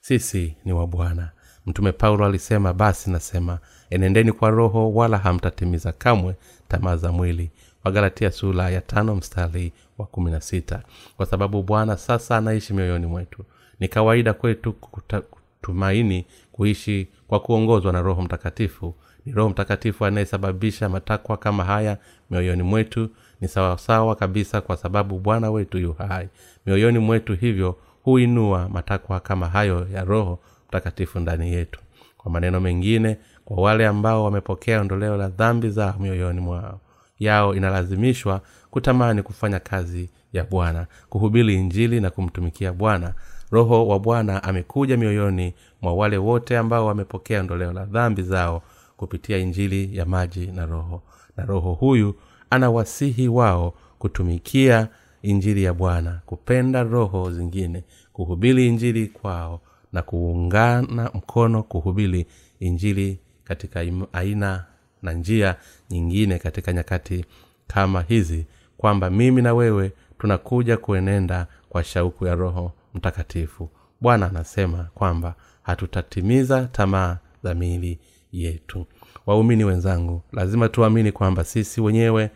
Sisi 0.00 0.56
ni 0.64 0.72
wa 0.72 0.86
bwana. 0.86 1.30
Mtume 1.66 1.92
paulo 1.92 2.24
alisema 2.26 2.72
basi 2.72 3.10
nasema 3.10 3.58
enendeni 3.90 4.32
kwa 4.32 4.50
roho 4.50 4.94
wala 4.94 5.18
hamtatimiza 5.18 5.92
kamwe 5.92 6.34
tamaa 6.68 6.96
za 6.96 7.12
mwili. 7.12 7.50
Wagalatia 7.84 8.30
sula 8.32 8.70
ya 8.70 8.80
tano 8.80 9.14
mstari 9.14 9.72
wa 9.98 10.06
kumi 10.06 10.30
na 10.30 10.40
sita. 10.40 10.82
Kwa 11.16 11.26
sababu 11.26 11.62
bwana 11.62 11.96
sasa 11.96 12.36
anaishi 12.36 12.74
mioyoni 12.74 13.06
mwetu. 13.06 13.44
Ni 13.80 13.88
kawaida 13.88 14.32
kwetu 14.34 14.72
kutumaini 14.72 16.26
kuishi 16.52 17.08
kwa 17.28 17.40
kuongozwa 17.40 17.92
na 17.92 18.02
roho 18.02 18.22
mtakatifu. 18.22 18.94
Ni 19.26 19.32
roho 19.32 19.48
mtakatifu 19.50 20.04
anayesababisha 20.04 20.88
matakwa 20.88 21.36
kama 21.36 21.64
haya 21.64 21.98
mioyoni 22.30 22.62
mwetu. 22.62 23.08
Ni 23.40 23.48
sawasawa 23.48 24.16
kabisa 24.16 24.60
kwa 24.60 24.76
sababu 24.76 25.18
bwana 25.18 25.50
wetu 25.50 25.78
yu 25.78 25.92
hai. 25.92 26.28
Mioyoni 26.66 26.98
mwetu 26.98 27.34
hivyo 27.34 27.76
huinua 28.02 28.68
matakwa 28.68 29.20
kama 29.20 29.48
hayo 29.48 29.86
ya 29.94 30.04
roho 30.04 30.38
mtakatifu 30.68 31.20
ndani 31.20 31.52
yetu. 31.52 31.80
Kwa 32.18 32.30
maneno 32.30 32.60
mengine 32.60 33.16
kwa 33.54 33.62
wale 33.62 33.86
ambao 33.86 34.24
wamepokea 34.24 34.80
ondoleo 34.80 35.16
la 35.16 35.28
dhambi 35.28 35.70
zao 35.70 35.94
mioyoni 36.00 36.40
mwao. 36.40 36.80
Yao 37.18 37.54
inalazimishwa 37.54 38.40
kutamani 38.70 39.22
kufanya 39.22 39.58
kazi 39.58 40.10
ya 40.32 40.44
bwana 40.44 40.86
kuhubiri 41.08 41.54
injili 41.54 42.00
na 42.00 42.10
kumtumikia 42.10 42.72
bwana. 42.72 43.14
Roho 43.50 43.86
wa 43.88 43.98
bwana 43.98 44.42
amekuja 44.44 44.96
mioyoni 44.96 45.54
mwa 45.82 45.94
wale 45.94 46.16
wote 46.16 46.58
ambao 46.58 46.86
wamepokea 46.86 47.40
ondoleo 47.40 47.72
la 47.72 47.84
dhambi 47.84 48.22
zao 48.22 48.62
kupitia 48.96 49.38
injili 49.38 49.96
ya 49.96 50.06
maji 50.06 50.46
na 50.46 50.66
roho. 50.66 51.02
Na 51.36 51.44
roho 51.44 51.72
huyu 51.72 52.14
anawasihi 52.50 53.28
wao 53.28 53.74
kutumikia 53.98 54.88
injili 55.22 55.62
ya 55.64 55.74
bwana 55.74 56.20
kupenda 56.26 56.82
roho 56.82 57.30
zingine 57.30 57.84
kuhubiri 58.12 58.66
injili 58.68 59.06
kwao 59.06 59.60
na 59.92 60.02
kuungana 60.02 61.10
mkono 61.14 61.62
kuhubiri 61.62 62.26
injili 62.60 63.18
katika 63.50 63.84
aina 64.12 64.64
na 65.02 65.12
njia 65.12 65.56
nyingine 65.90 66.38
katika 66.38 66.72
nyakati 66.72 67.24
kama 67.66 68.02
hizi 68.02 68.46
kwamba 68.76 69.10
mimi 69.10 69.42
na 69.42 69.54
wewe 69.54 69.92
tunakuja 70.18 70.76
kuenenda 70.76 71.46
kwa 71.68 71.84
shauku 71.84 72.26
ya 72.26 72.34
roho 72.34 72.72
mtakatifu. 72.94 73.70
Bwana 74.00 74.26
anasema 74.26 74.88
kwamba 74.94 75.34
hatutatimiza 75.62 76.68
tamaa 76.72 77.18
za 77.42 77.54
miili 77.54 77.98
yetu. 78.32 78.86
Waumini 79.26 79.64
wenzangu 79.64 80.22
lazima 80.32 80.68
tuamini 80.68 81.12
kwamba 81.12 81.44
sisi 81.44 81.80
wenyewe 81.80 82.30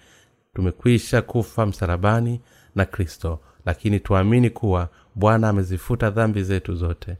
tumekwisha 0.54 1.23
kufa 1.23 1.66
msalabani 1.66 2.40
na 2.75 2.85
kristo 2.85 3.40
lakini 3.66 4.00
tuamini 4.00 4.50
kuwa 4.50 4.88
bwana 5.14 5.49
amezifuta 5.49 6.11
dhambi 6.11 6.42
zetu 6.42 6.75
zote 6.75 7.16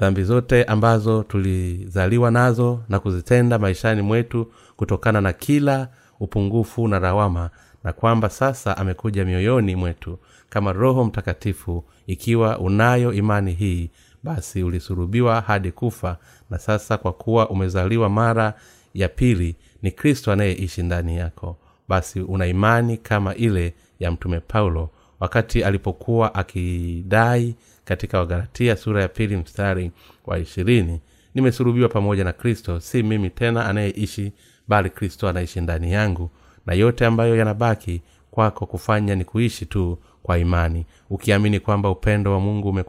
dhambi 0.00 0.24
zote 0.24 0.64
ambazo 0.64 1.22
tulizaliwa 1.22 2.30
nazo 2.30 2.80
na 2.88 3.00
kuzitenda 3.00 3.58
maishani 3.58 4.02
mwetu 4.02 4.52
kutokana 4.76 5.20
na 5.20 5.32
kila 5.32 5.88
upungufu 6.20 6.88
na 6.88 6.98
rawama 6.98 7.50
na 7.84 7.92
kwamba 7.92 8.28
sasa 8.30 8.76
amekuja 8.76 9.24
mioyoni 9.24 9.76
mwetu 9.76 10.18
kama 10.48 10.72
roho 10.72 11.04
mtakatifu. 11.04 11.84
Ikiwa 12.06 12.58
unayo 12.58 13.12
imani 13.12 13.52
hii 13.52 13.90
basi 14.22 14.62
ulisurubiwa 14.62 15.40
hadi 15.40 15.72
kufa 15.72 16.16
na 16.50 16.58
sasa 16.58 16.96
kwa 16.98 17.12
kuwa 17.12 17.48
umezaliwa 17.50 18.08
mara 18.08 18.54
ya 18.94 19.08
pili 19.08 19.56
ni 19.82 19.90
kristo 19.90 20.32
anayeishi 20.32 20.82
ndani 20.82 21.16
yako. 21.16 21.56
Basi 21.88 22.20
una 22.20 22.46
imani 22.46 22.96
kama 22.96 23.34
ile 23.34 23.74
ya 24.00 24.10
mtume 24.10 24.40
paulo. 24.40 24.90
Wakati 25.20 25.64
alipokuwa 25.64 26.34
akidai 26.34 27.54
katika 27.84 28.18
wagalatia 28.18 28.76
sura 28.76 29.02
ya 29.02 29.08
pili 29.08 29.36
mstari 29.36 29.90
wa 30.26 30.38
ishirini. 30.38 31.00
Nimesulubiwa 31.34 31.88
pamoja 31.88 32.24
na 32.24 32.32
kristo 32.32 32.80
si 32.80 33.02
mimi 33.02 33.30
tena 33.30 33.66
anayeishi 33.66 34.32
bali 34.68 34.90
kristo 34.90 35.28
anaishi 35.28 35.60
ndani 35.60 35.92
yangu 35.92 36.30
na 36.66 36.74
yote 36.74 37.06
ambayo 37.06 37.36
yanabaki 37.36 38.02
kwako 38.30 38.66
kufanya 38.66 39.14
ni 39.14 39.24
kuishi 39.24 39.66
tu 39.66 39.98
kwa 40.22 40.38
imani. 40.38 40.86
Ukiamini 41.10 41.60
kwamba 41.60 41.90
upendo 41.90 42.32
wa 42.32 42.40
mungu 42.40 42.84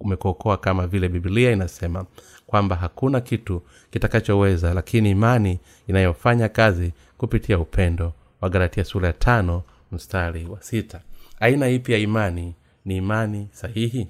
umekuokoa 0.00 0.56
kama 0.56 0.86
vile 0.86 1.08
bibilia 1.08 1.52
inasema 1.52 2.06
kwamba 2.46 2.76
hakuna 2.76 3.20
kitu 3.20 3.62
kitakachoweza 3.90 4.74
lakini 4.74 5.10
imani 5.10 5.58
inayofanya 5.86 6.48
kazi 6.48 6.92
kupitia 7.18 7.58
upendo. 7.58 8.12
Wagalatia 8.40 8.84
sura 8.84 9.06
ya 9.06 9.12
tano 9.12 9.62
mstari 9.92 10.46
wa 10.46 10.62
sita. 10.62 11.00
Aina 11.40 11.68
ipi 11.68 11.92
ya 11.92 11.98
imani 11.98 12.54
ni 12.84 12.96
imani 12.96 13.48
sahihi 13.52 14.08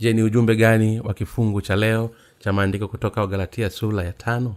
je 0.00 0.12
ni 0.12 0.22
ujumbe 0.22 0.56
gani 0.56 1.00
wa 1.00 1.14
kifungu 1.14 1.60
cha 1.60 1.76
leo 1.76 2.10
cha 2.38 2.52
maandiko 2.52 2.88
kutoka 2.88 3.20
wagalatia 3.20 3.70
sura 3.70 4.04
ya 4.04 4.12
tano? 4.12 4.56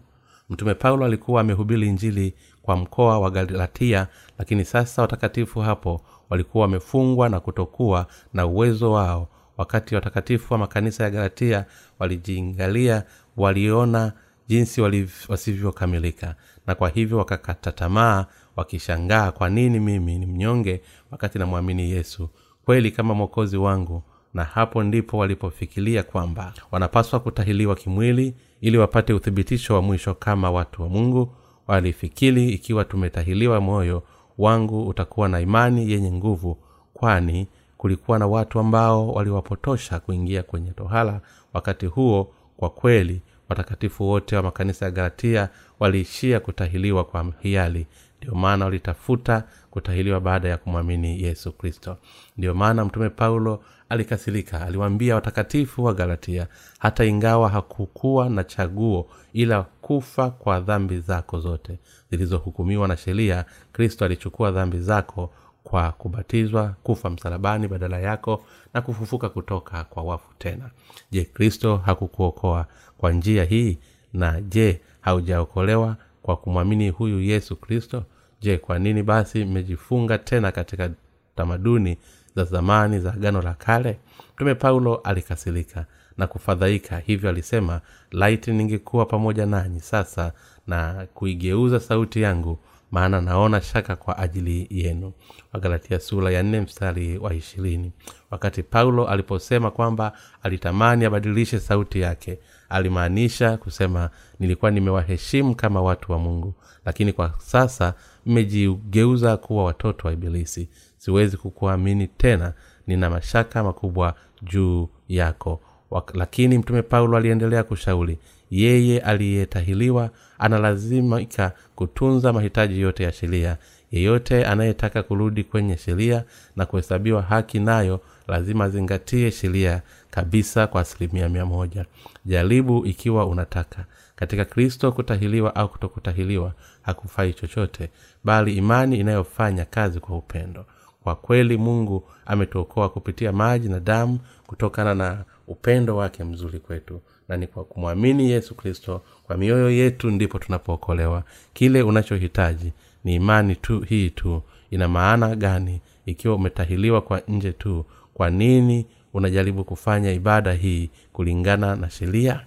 Mtume 0.49 0.73
paulo 0.73 1.05
alikuwa 1.05 1.41
amehubiri 1.41 1.87
injili 1.87 2.33
kwa 2.61 2.75
mkoa 2.77 3.19
wa 3.19 3.31
galatia 3.31 4.07
lakini 4.39 4.65
sasa 4.65 5.01
watakatifu 5.01 5.59
hapo 5.59 6.01
walikuwa 6.29 6.61
wamefungwa 6.61 7.29
na 7.29 7.39
kutokuwa 7.39 8.07
na 8.33 8.45
uwezo 8.45 8.91
wao. 8.91 9.27
Wakati 9.57 9.95
watakatifu 9.95 10.53
wa 10.53 10.59
makanisa 10.59 11.03
ya 11.03 11.09
galatia 11.09 11.65
walijiingalia 11.99 13.03
waliona 13.37 14.13
jinsi 14.47 14.81
wasivyokamilika 15.29 16.35
na 16.67 16.75
kwa 16.75 16.89
hivyo 16.89 17.17
wakakata 17.17 17.71
tamaa 17.71 18.25
wakishangaa 18.55 19.31
kwa 19.31 19.49
nini 19.49 19.79
mimi 19.79 20.19
ni 20.19 20.25
mnyonge 20.25 20.81
wakati 21.11 21.39
namwamini 21.39 21.91
yesu? 21.91 22.29
Kweli 22.65 22.91
kama 22.91 23.13
mwokozi 23.13 23.57
wangu 23.57 24.03
na 24.33 24.43
hapo 24.43 24.83
ndipo 24.83 25.17
walipofikiria 25.17 26.03
kwamba 26.03 26.53
wanapaswa 26.71 27.19
kutahiliwa 27.19 27.75
kimwili 27.75 28.33
ili 28.61 28.77
wapate 28.77 29.13
uthibitisho 29.13 29.73
wa 29.73 29.81
mwisho 29.81 30.13
kama 30.13 30.51
watu 30.51 30.81
wa 30.81 30.89
mungu 30.89 31.35
walifikiri 31.67 32.49
ikiwa 32.49 32.85
tumetahiliwa 32.85 33.61
moyo 33.61 34.03
wangu 34.37 34.87
utakuwa 34.87 35.29
na 35.29 35.39
imani 35.39 35.91
yenye 35.91 36.11
nguvu 36.11 36.57
kwani 36.93 37.47
kulikuwa 37.77 38.19
na 38.19 38.27
watu 38.27 38.59
ambao 38.59 39.13
waliwapotosha 39.13 39.99
kuingia 39.99 40.43
kwenye 40.43 40.71
tohala 40.71 41.21
wakati 41.53 41.85
huo 41.85 42.33
kwa 42.57 42.69
kweli 42.69 43.21
watakatifu 43.49 44.03
wote 44.09 44.35
wa 44.35 44.43
makanisa 44.43 44.85
ya 44.85 44.91
galatia 44.91 45.49
waliishia 45.79 46.39
kutahiliwa 46.39 47.03
kwa 47.03 47.33
hiari 47.39 47.87
ndio 48.21 48.35
maana 48.35 48.65
walitafuta 48.65 49.43
kutahiliwa 49.71 50.19
baada 50.19 50.49
ya 50.49 50.57
kumwamini 50.57 51.23
yesu 51.23 51.51
kristo. 51.51 51.97
Ndio 52.37 52.53
maana 52.53 52.85
mtume 52.85 53.09
paulo 53.09 53.63
alikasirika. 53.89 54.61
Aliwaambia 54.61 55.15
watakatifu 55.15 55.83
wa 55.83 55.93
galatia 55.93 56.47
hata 56.79 57.05
ingawa 57.05 57.49
hakukuwa 57.49 58.29
na 58.29 58.43
chaguo 58.43 59.09
ila 59.33 59.63
kufa 59.63 60.29
kwa 60.29 60.59
dhambi 60.59 60.99
zako 60.99 61.39
zote 61.39 61.79
zilizohukumiwa 62.11 62.87
na 62.87 62.97
sheria 62.97 63.45
kristo 63.73 64.05
alichukua 64.05 64.51
dhambi 64.51 64.79
zako 64.79 65.33
kwa 65.63 65.91
kubatizwa 65.91 66.75
kufa 66.83 67.09
msalabani 67.09 67.67
badala 67.67 67.99
yako 67.99 68.45
na 68.73 68.81
kufufuka 68.81 69.29
kutoka 69.29 69.83
kwa 69.83 70.03
wafu 70.03 70.33
tena. 70.37 70.69
Je 71.11 71.23
kristo 71.23 71.77
hakukuokoa 71.77 72.65
kwa 72.97 73.11
njia 73.11 73.43
hii? 73.43 73.77
Na 74.13 74.41
je 74.41 74.81
haujaokolewa 75.01 75.95
kwa 76.21 76.37
kumwamini 76.37 76.89
huyu 76.89 77.21
yesu 77.21 77.55
kristo 77.55 78.03
je 78.41 78.57
kwa 78.57 78.79
nini 78.79 79.03
basi 79.03 79.45
mmejifunga 79.45 80.17
tena 80.17 80.51
katika 80.51 80.89
tamaduni 81.35 81.97
za 82.35 82.43
zamani 82.43 82.99
za 82.99 83.13
agano 83.13 83.41
la 83.41 83.53
kale? 83.53 83.97
Mtume 84.35 84.55
paulo 84.55 84.95
alikasirika 84.95 85.85
na 86.17 86.27
kufadhaika 86.27 86.97
hivyo 86.99 87.29
alisema 87.29 87.81
laiti 88.11 88.51
ningekuwa 88.51 89.05
pamoja 89.05 89.45
nanyi 89.45 89.79
sasa 89.79 90.31
na 90.67 91.07
kuigeuza 91.13 91.79
sauti 91.79 92.21
yangu 92.21 92.59
maana 92.91 93.21
naona 93.21 93.61
shaka 93.61 93.95
kwa 93.95 94.17
ajili 94.17 94.67
yenu. 94.69 95.13
Wagalatia 95.53 95.99
sura 95.99 96.31
ya 96.31 96.43
nne 96.43 96.61
mstari 96.61 97.17
wa 97.17 97.33
ishirini. 97.33 97.91
Wakati 98.31 98.63
paulo 98.63 99.07
aliposema 99.07 99.71
kwamba 99.71 100.13
alitamani 100.43 101.05
abadilishe 101.05 101.59
sauti 101.59 101.99
yake 102.01 102.39
alimaanisha 102.69 103.57
kusema 103.57 104.09
nilikuwa 104.39 104.71
nimewaheshimu 104.71 105.55
kama 105.55 105.81
watu 105.81 106.11
wa 106.11 106.19
mungu 106.19 106.53
lakini 106.85 107.13
kwa 107.13 107.33
sasa 107.37 107.93
mmejigeuza 108.25 109.37
kuwa 109.37 109.63
watoto 109.63 110.07
wa 110.07 110.13
ibilisi. 110.13 110.69
Siwezi 110.97 111.37
kukuamini 111.37 112.07
tena. 112.07 112.53
Nina 112.87 113.09
mashaka 113.09 113.63
makubwa 113.63 114.15
juu 114.41 114.89
yako. 115.09 115.61
Wak- 115.91 116.15
lakini 116.17 116.57
mtume 116.57 116.81
paulo 116.81 117.17
aliendelea 117.17 117.63
kushauri 117.63 118.17
yeye 118.51 118.99
aliyetahiliwa 118.99 120.09
analazimika 120.39 121.51
kutunza 121.75 122.33
mahitaji 122.33 122.81
yote 122.81 123.03
ya 123.03 123.11
sheria. 123.11 123.57
Yeyote 123.91 124.45
anayetaka 124.45 125.03
kurudi 125.03 125.43
kwenye 125.43 125.77
sheria 125.77 126.23
na 126.55 126.65
kuhesabiwa 126.65 127.21
haki 127.21 127.59
nayo 127.59 127.99
lazima 128.27 128.63
azingatie 128.65 129.31
sheria 129.31 129.81
kabisa 130.11 130.67
kwa 130.67 130.81
asilimia 130.81 131.29
mia 131.29 131.45
moja. 131.45 131.85
Jaribu 132.25 132.85
ikiwa 132.85 133.25
unataka 133.25 133.85
katika 134.21 134.45
kristo 134.45 134.91
kutahiliwa 134.91 135.55
au 135.55 135.69
kutokutahiliwa 135.69 136.53
hakufai 136.81 137.33
chochote 137.33 137.89
bali 138.23 138.53
imani 138.57 138.99
inayofanya 138.99 139.65
kazi 139.65 139.99
kwa 139.99 140.17
upendo. 140.17 140.65
Kwa 141.03 141.15
kweli 141.15 141.57
mungu 141.57 142.03
ametuokoa 142.25 142.89
kupitia 142.89 143.31
maji 143.31 143.69
na 143.69 143.79
damu 143.79 144.19
kutokana 144.47 144.95
na 144.95 145.23
upendo 145.47 145.95
wake 145.97 146.23
mzuri 146.23 146.59
kwetu 146.59 147.01
na 147.29 147.37
ni 147.37 147.47
kwa 147.47 147.63
kumwamini 147.63 148.31
yesu 148.31 148.55
kristo 148.55 149.01
kwa 149.23 149.37
mioyo 149.37 149.69
yetu 149.71 150.09
ndipo 150.11 150.39
tunapookolewa. 150.39 151.23
Kile 151.53 151.81
unachohitaji 151.81 152.73
ni 153.03 153.15
imani 153.15 153.55
tu 153.55 153.79
hii 153.81 154.09
tu. 154.09 154.41
Ina 154.71 154.87
maana 154.87 155.35
gani? 155.35 155.81
Ikiwa 156.05 156.35
umetahiliwa 156.35 157.01
kwa 157.01 157.21
nje 157.27 157.51
tu 157.51 157.85
kwa 158.13 158.29
nini 158.29 158.85
unajaribu 159.13 159.63
kufanya 159.63 160.11
ibada 160.11 160.53
hii 160.53 160.89
kulingana 161.13 161.75
na 161.75 161.89
sheria 161.89 162.45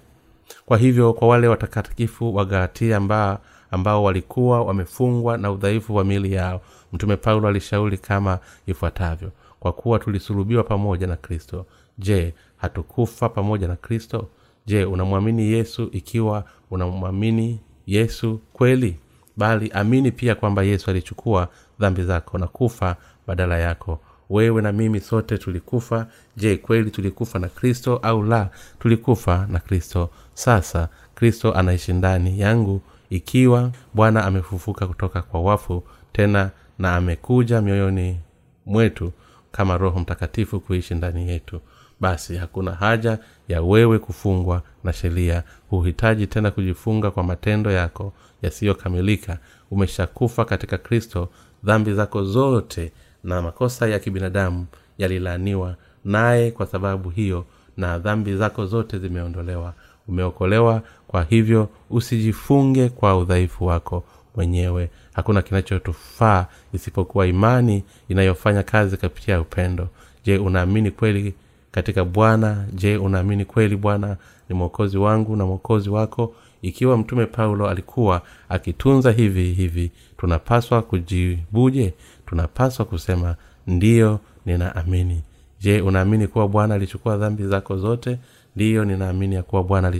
kwa 0.67 0.79
hivyo 0.79 1.13
kwa 1.13 1.29
wale 1.29 1.49
watakatifu 1.49 2.35
wa 2.35 2.45
galatia 2.45 2.97
ambao, 2.97 3.39
ambao 3.71 4.05
walikuwa 4.05 4.63
wamefungwa 4.63 5.39
na 5.39 5.51
udhaifu 5.53 5.95
wa 5.95 6.05
mili 6.05 6.33
yao 6.33 6.61
mtume 6.93 7.17
paulo 7.17 7.49
alishauri 7.49 7.99
kama 7.99 8.39
ifuatavyo. 8.67 9.31
Kwa 9.61 9.73
kuwa 9.73 9.99
tulisulubiwa 9.99 10.63
pamoja 10.65 11.07
na 11.07 11.17
kristo 11.17 11.67
je 11.99 12.35
hatukufa 12.57 13.29
pamoja 13.29 13.69
na 13.69 13.77
kristo? 13.77 14.29
Je 14.67 14.85
unamwamini 14.85 15.53
yesu 15.53 15.89
ikiwa 15.93 16.45
unamwamini 16.71 17.61
yesu 17.87 18.41
kweli? 18.53 18.97
Bali 19.37 19.71
amini 19.71 20.13
pia 20.13 20.35
kwamba 20.35 20.63
yesu 20.63 20.91
alichukua 20.91 21.49
dhambi 21.81 22.03
zako 22.03 22.39
na 22.39 22.47
kufa 22.47 22.97
badala 23.27 23.59
yako 23.59 24.01
wewe 24.31 24.63
na 24.63 24.73
mimi 24.73 25.01
sote 25.01 25.39
tulikufa. 25.39 26.07
Je 26.37 26.57
kweli 26.57 26.91
tulikufa 26.91 27.39
na 27.39 27.49
kristo 27.49 27.97
au 27.97 28.23
la 28.23 28.51
tulikufa 28.79 29.47
na 29.51 29.59
kristo? 29.59 30.11
Sasa 30.35 30.89
kristo 31.15 31.53
anaishi 31.55 31.93
ndani 31.93 32.41
yangu 32.41 32.81
ikiwa 33.11 33.71
bwana 33.95 34.25
amefufuka 34.25 34.87
kutoka 34.87 35.23
kwa 35.23 35.41
wafu 35.41 35.83
tena 36.13 36.51
na 36.79 36.97
amekuja 36.97 37.63
mioyoni 37.63 38.21
mwetu 38.67 39.13
kama 39.53 39.77
roho 39.79 40.01
mtakatifu 40.01 40.61
kuishi 40.61 40.95
ndani 40.95 41.29
yetu. 41.29 41.61
Basi 42.01 42.37
hakuna 42.37 42.73
haja 42.73 43.19
ya 43.49 43.63
wewe 43.63 43.99
kufungwa 43.99 44.63
na 44.85 44.93
sheria. 44.93 45.43
Huhitaji 45.71 46.27
tena 46.27 46.51
kujifunga 46.51 47.11
kwa 47.11 47.23
matendo 47.23 47.71
yako 47.71 48.13
yasiyokamilika. 48.43 49.39
Umeshakufa 49.71 50.45
katika 50.45 50.79
kristo. 50.79 51.29
Dhambi 51.65 51.95
zako 51.95 52.25
zote 52.25 52.93
na 53.25 53.43
makosa 53.43 53.89
ya 53.89 53.99
kibinadamu 53.99 54.67
yalilaaniwa 54.99 55.75
naye 56.05 56.51
kwa 56.51 56.67
sababu 56.67 57.11
hiyo 57.11 57.45
na 57.77 57.99
dhambi 57.99 58.37
zako 58.37 58.67
zote 58.67 58.99
zimeondolewa. 58.99 59.73
Umeokolewa 60.09 60.83
kwa 61.09 61.23
hivyo 61.25 61.69
usijifunge 61.91 62.89
kwa 62.89 63.19
udhaifu 63.19 63.67
wako 63.67 64.05
mwenyewe. 64.37 64.91
Hakuna 65.13 65.43
kinachotufaa 65.43 66.47
isipokuwa 66.73 67.27
imani 67.27 67.85
inayofanya 68.09 68.63
kazi 68.63 68.97
kupitia 68.97 69.41
upendo. 69.41 69.89
Je 70.25 70.39
unaamini 70.39 70.91
kweli 70.91 71.35
katika 71.71 72.05
bwana? 72.05 72.65
Je 72.73 72.97
unaamini 72.97 73.45
kweli 73.45 73.77
bwana 73.77 74.17
ni 74.49 74.55
mwokozi 74.57 74.99
wangu 74.99 75.37
na 75.37 75.47
mwokozi 75.47 75.91
wako? 75.91 76.35
Ikiwa 76.63 76.97
mtume 76.99 77.27
paulo 77.27 77.69
alikuwa 77.69 78.23
akitunza 78.49 79.11
hivi 79.13 79.53
hivi 79.53 79.91
tunapaswa 80.19 80.83
kujibuje 80.83 81.95
tunapaswa 82.35 82.85
kusema 82.85 83.37
ndiyo 83.67 84.21
ninaamini. 84.47 85.23
Je 85.61 85.81
unaamini 85.81 86.27
kuwa 86.27 86.49
bwana 86.49 86.75
alichukua 86.75 87.17
dhambi 87.17 87.47
zako 87.47 87.77
zote? 87.79 88.19
Ndiyo 88.57 88.85
ninaamini 88.85 89.35
ya 89.35 89.43
kuwa 89.43 89.65
bwana 89.65 89.93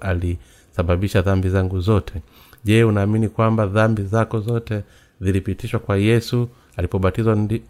alisababisha 0.00 1.22
dhambi 1.22 1.48
zangu 1.48 1.80
zote. 1.80 2.14
Je 2.64 2.84
unaamini 2.84 3.28
kwamba 3.28 3.66
dhambi 3.66 4.02
zako 4.02 4.40
zote 4.40 4.82
zilipitishwa 5.20 5.80
kwa 5.80 5.96
yesu? 5.96 6.48
Alipobatizwa 6.76 7.34
ndi, 7.34 7.62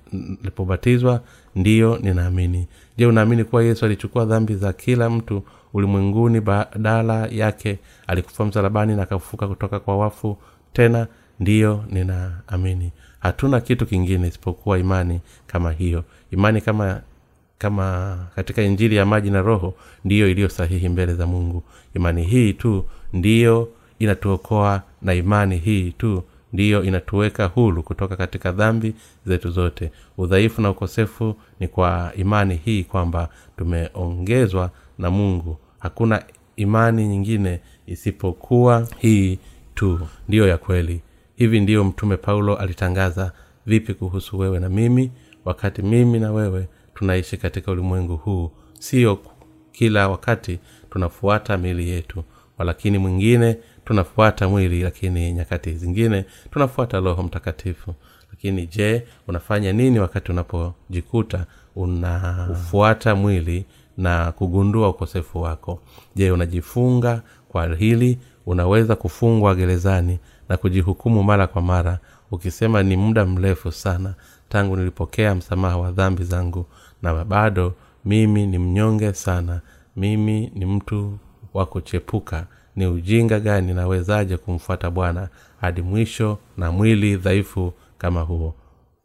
alipobatizwa 0.42 1.20
ndiyo 1.56 1.98
ninaamini. 2.02 2.66
Je 2.96 3.06
unaamini 3.06 3.44
kuwa 3.44 3.64
yesu 3.64 3.85
alichukua 3.85 4.24
dhambi 4.24 4.54
za 4.54 4.72
kila 4.72 5.11
mtu 5.11 5.42
ulimwenguni 5.74 6.40
badala 6.40 7.26
yake 7.26 7.78
alikufa 8.06 8.44
msalabani 8.44 8.96
na 8.96 9.02
akafufuka 9.02 9.48
kutoka 9.48 9.80
kwa 9.80 9.96
wafu? 9.98 10.37
Tena 10.72 11.06
ndiyo 11.40 11.85
ninaamini 11.90 12.92
hatuna 13.20 13.61
kitu 13.61 13.87
kingine 13.87 14.28
isipokuwa 14.28 14.78
imani 14.78 15.20
kama 15.46 15.72
hiyo. 15.72 16.04
Imani 16.30 16.61
kama 16.61 17.00
kama 17.59 18.18
katika 18.35 18.62
injili 18.62 18.96
ya 18.96 19.06
maji 19.06 19.30
na 19.30 19.42
roho 19.42 19.74
ndiyo 20.04 20.28
iliyo 20.30 20.48
sahihi 20.48 20.88
mbele 20.88 21.14
za 21.14 21.26
mungu. 21.26 21.62
Imani 21.94 22.22
hii 22.22 22.52
tu 22.52 22.85
ndiyo 23.12 23.68
inatuokoa 23.98 24.83
na 25.02 25.14
imani 25.14 25.56
hii 25.59 25.90
tu 25.90 26.22
ndiyo 26.52 26.85
inatuweka 26.85 27.46
hulu 27.46 27.83
kutoka 27.83 28.16
katika 28.16 28.52
dhambi 28.52 28.94
zetu 29.26 29.50
zote. 29.50 29.90
Udhaifu 30.18 30.62
na 30.62 30.70
ukosefu 30.70 31.35
ni 31.61 31.68
kwa 31.68 32.12
imani 32.16 32.61
hii 32.64 32.85
kwamba 32.85 33.28
tumeongezwa 33.56 34.70
na 34.98 35.11
mungu. 35.11 35.59
Hakuna 35.78 36.22
imani 36.56 37.09
nyingine 37.09 37.61
isipokuwa 37.87 38.88
hii 38.98 39.38
tu. 39.74 40.00
Ndiyo 40.28 40.48
ya 40.48 40.59
kweli 40.59 41.00
hivi 41.40 41.61
ndiyo 41.61 41.85
mtume 41.85 42.16
paulo 42.16 42.57
alitangaza 42.57 43.33
vipi 43.66 43.94
kuhusu 43.94 44.38
wewe 44.38 44.59
na 44.61 44.68
mimi 44.68 45.11
wakati 45.44 45.83
mimi 45.83 46.18
na 46.18 46.33
wewe 46.33 46.68
tunaishi 46.94 47.37
katika 47.37 47.70
ulimwengu 47.72 48.16
huu. 48.16 48.50
Sio 48.79 49.18
kila 49.72 50.09
wakati 50.09 50.59
tunafuata 50.90 51.57
miili 51.59 51.88
yetu 51.90 52.24
walakini 52.59 52.98
mwingine 52.98 53.57
tunafuata 53.85 54.48
mwili 54.48 54.83
lakini 54.83 55.33
nyakati 55.33 55.72
zingine 55.72 56.24
tunafuata 56.50 57.00
roho 57.00 57.22
mtakatifu. 57.22 57.94
Lakini 58.31 58.66
je 58.66 59.07
unafanya 59.29 59.72
nini 59.72 59.98
wakati 59.98 60.33
unapojikuta 60.33 61.46
unafuata 61.76 63.14
mwili 63.14 63.64
na 63.96 64.33
kugundua 64.33 64.88
ukosefu 64.88 65.42
wako? 65.42 65.81
Je 66.16 66.31
unajifunga 66.31 67.22
kwa 67.48 67.74
hili? 67.74 68.18
Unaweza 68.46 68.96
kufungwa 68.96 69.55
gerezani 69.55 70.18
na 70.50 70.56
kujihukumu 70.56 71.22
mara 71.22 71.46
kwa 71.46 71.62
mara 71.62 71.98
ukisema 72.30 72.82
ni 72.82 72.96
muda 72.96 73.26
mrefu 73.26 73.72
sana 73.72 74.14
tangu 74.48 74.76
nilipokea 74.76 75.34
msamaha 75.34 75.76
wa 75.76 75.92
dhambi 75.92 76.24
zangu 76.24 76.66
na 77.02 77.24
bado 77.24 77.74
mimi 78.04 78.46
ni 78.46 78.58
mnyonge 78.58 79.12
sana. 79.12 79.60
Mimi 79.96 80.52
ni 80.54 80.66
mtu 80.66 81.18
wa 81.54 81.66
kuchepuka. 81.66 82.46
Ni 82.76 82.86
ujinga 82.86 83.40
gani 83.40 83.74
nawezaje 83.74 84.36
kumfuata 84.36 84.90
bwana 84.90 85.28
hadi 85.60 85.82
mwisho 85.82 86.38
na 86.56 86.72
mwili 86.72 87.16
dhaifu 87.16 87.72
kama 87.98 88.20
huo? 88.20 88.54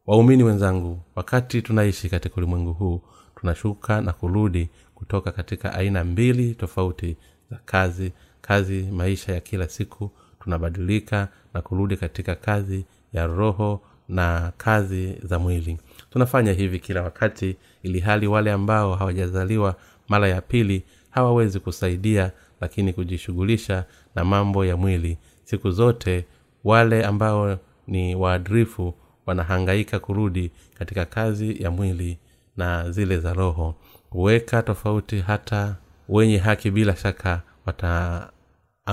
Waumini 0.08 0.44
wenzangu 0.44 1.00
wakati 1.16 1.62
tunaishi 1.62 2.10
katika 2.10 2.36
ulimwengu 2.36 2.74
huu 2.74 3.02
tunashuka 3.36 4.02
na 4.02 4.14
kurudi 4.14 4.70
kutoka 4.96 5.32
katika 5.32 5.74
aina 5.74 6.04
mbili 6.04 6.56
tofauti 6.56 7.18
za 7.52 7.60
kazi 7.66 8.12
kazi 8.42 8.84
maisha 8.84 9.34
ya 9.34 9.40
kila 9.40 9.68
siku 9.70 10.12
tunabadilika 10.46 11.28
na 11.54 11.62
kurudi 11.62 11.98
katika 11.98 12.36
kazi 12.36 12.86
ya 13.14 13.28
roho 13.28 13.82
na 14.10 14.52
kazi 14.58 15.16
za 15.24 15.40
mwili. 15.40 15.78
Tunafanya 16.10 16.54
hivi 16.54 16.80
kila 16.80 17.02
wakati 17.02 17.56
ili 17.84 18.00
hali 18.00 18.28
wale 18.28 18.52
ambao 18.52 18.96
hawajazaliwa 18.96 19.76
mara 20.10 20.28
ya 20.28 20.42
pili 20.42 20.84
hawawezi 21.10 21.60
kusaidia 21.60 22.32
lakini 22.62 22.94
kujishughulisha 22.94 23.86
na 24.16 24.26
mambo 24.26 24.66
ya 24.66 24.78
mwili. 24.78 25.18
Siku 25.44 25.72
zote 25.72 26.26
wale 26.64 27.06
ambao 27.06 27.58
ni 27.88 28.16
waadrifu 28.16 28.94
wanahangaika 29.26 30.00
kurudi 30.00 30.52
katika 30.78 31.06
kazi 31.06 31.64
ya 31.64 31.72
mwili 31.72 32.18
na 32.58 32.92
zile 32.92 33.18
za 33.18 33.34
roho. 33.34 33.76
Huweka 34.10 34.62
tofauti 34.64 35.20
hata 35.20 35.76
wenye 36.10 36.38
haki 36.38 36.72
bila 36.72 36.96
shaka 36.96 37.42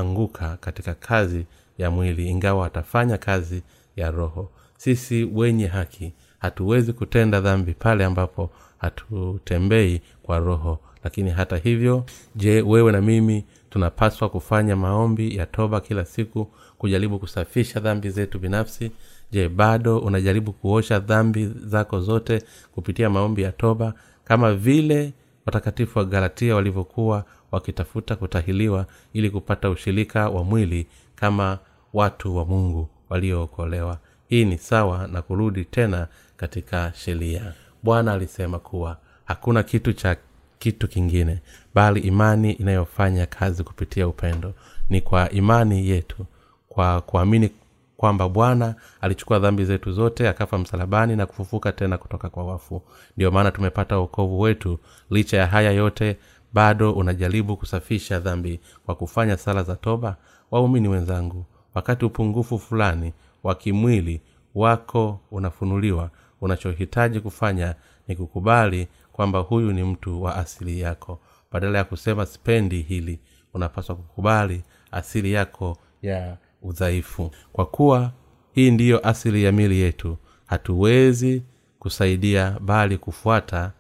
wataanguka 0.03 0.57
katika 0.61 0.95
kazi 0.95 1.47
ya 1.79 1.91
mwili 1.91 2.29
ingawa 2.29 2.61
watafanya 2.61 3.19
kazi 3.19 3.63
ya 3.97 4.11
roho. 4.11 4.51
Sisi 4.77 5.25
wenye 5.35 5.67
haki 5.67 6.13
hatuwezi 6.39 6.93
kutenda 6.93 7.41
dhambi 7.41 7.75
pale 7.75 8.05
ambapo 8.05 8.51
hatutembei 8.79 10.01
kwa 10.23 10.39
roho. 10.39 10.79
Lakini 11.05 11.31
hata 11.31 11.57
hivyo 11.57 12.05
je 12.37 12.63
wewe 12.63 12.93
na 12.93 13.01
mimi 13.01 13.45
tunapaswa 13.71 14.29
kufanya 14.29 14.77
maombi 14.77 15.37
ya 15.37 15.47
toba 15.47 15.81
kila 15.81 16.05
siku 16.05 16.49
kujaribu 16.79 17.19
kusafisha 17.19 17.81
dhambi 17.81 18.11
zetu 18.11 18.39
binafsi? 18.39 18.91
Je 19.31 19.49
bado 19.49 19.99
unajaribu 19.99 20.53
kuosha 20.53 20.99
dhambi 20.99 21.47
zako 21.67 22.01
zote 22.01 22.43
kupitia 22.75 23.11
maombi 23.11 23.43
ya 23.43 23.53
toba? 23.53 23.95
Kama 24.25 24.55
vile 24.55 25.13
watakatifu 25.47 25.99
wa 25.99 26.05
galatia 26.05 26.55
walivyokuwa 26.55 27.25
wakitafuta 27.53 28.17
kutahiliwa 28.17 28.87
ili 29.12 29.31
kupata 29.31 29.71
ushirika 29.71 30.29
wa 30.29 30.45
mwili 30.45 30.87
kama 31.15 31.59
watu 31.93 32.37
wa 32.37 32.45
mungu 32.45 32.88
waliookolewa 33.11 33.99
hii 34.29 34.45
ni 34.45 34.59
sawa 34.59 35.07
na 35.09 35.23
kurudi 35.23 35.65
tena 35.65 36.07
katika 36.37 36.93
sheria. 36.97 37.53
Bwana 37.83 38.12
alisema 38.12 38.59
kuwa 38.59 38.97
hakuna 39.25 39.62
kitu 39.62 39.93
cha 39.93 40.17
kitu 40.59 40.88
kingine 40.88 41.38
bali 41.75 42.01
imani 42.01 42.53
inayofanya 42.53 43.27
kazi 43.27 43.65
kupitia 43.65 44.09
upendo. 44.09 44.55
Ni 44.91 45.01
kwa 45.01 45.31
imani 45.31 45.88
yetu 45.88 46.27
kwa 46.69 47.01
kuamini 47.01 47.51
kwamba 47.97 48.29
bwana 48.29 48.75
alichukua 49.01 49.38
dhambi 49.38 49.65
zetu 49.65 49.93
zote 49.93 50.29
akafa 50.29 50.59
msalabani 50.59 51.17
na 51.17 51.27
kufufuka 51.27 51.73
tena 51.73 51.99
kutoka 51.99 52.29
kwa 52.31 52.45
wafu. 52.45 52.83
Ndiyo 53.17 53.31
maana 53.31 53.51
tumepata 53.51 53.99
uokovu 53.99 54.41
wetu 54.41 54.79
licha 55.11 55.37
ya 55.37 55.47
haya 55.47 55.71
yote 55.71 56.17
bado 56.53 56.93
unajaribu 56.93 57.57
kusafisha 57.57 58.21
dhambi 58.21 58.61
kwa 58.87 58.95
kufanya 58.95 59.37
sala 59.37 59.62
za 59.62 59.77
toba? 59.77 60.17
Waumini 60.51 60.88
wenzangu 60.88 61.45
wakati 61.75 62.05
upungufu 62.05 62.59
fulani 62.59 63.12
wa 63.43 63.55
kimwili 63.55 64.21
wako 64.55 65.21
unafunuliwa 65.31 66.11
unachohitaji 66.41 67.21
kufanya 67.21 67.75
ni 68.09 68.17
kukubali 68.17 68.88
kwamba 69.12 69.38
huyu 69.38 69.73
ni 69.73 69.83
mtu 69.85 70.23
wa 70.23 70.37
asili 70.37 70.81
yako. 70.81 71.21
Badala 71.53 71.79
ya 71.79 71.85
kusema 71.85 72.27
sipendi 72.27 72.83
hili 72.83 73.19
unapaswa 73.55 73.97
kukubali 73.97 74.62
asili 74.91 75.33
yako 75.33 75.79
ya 76.03 76.37
udhaifu. 76.62 77.31
Kwa 77.53 77.67
kuwa 77.67 78.12
hii 78.53 78.71
ndiyo 78.71 79.09
asili 79.09 79.45
ya 79.45 79.53
mili 79.53 79.81
yetu 79.81 80.17
hatuwezi 80.47 81.43
kusaidia 81.79 82.57
bali 82.61 82.99
kufuata 82.99 83.73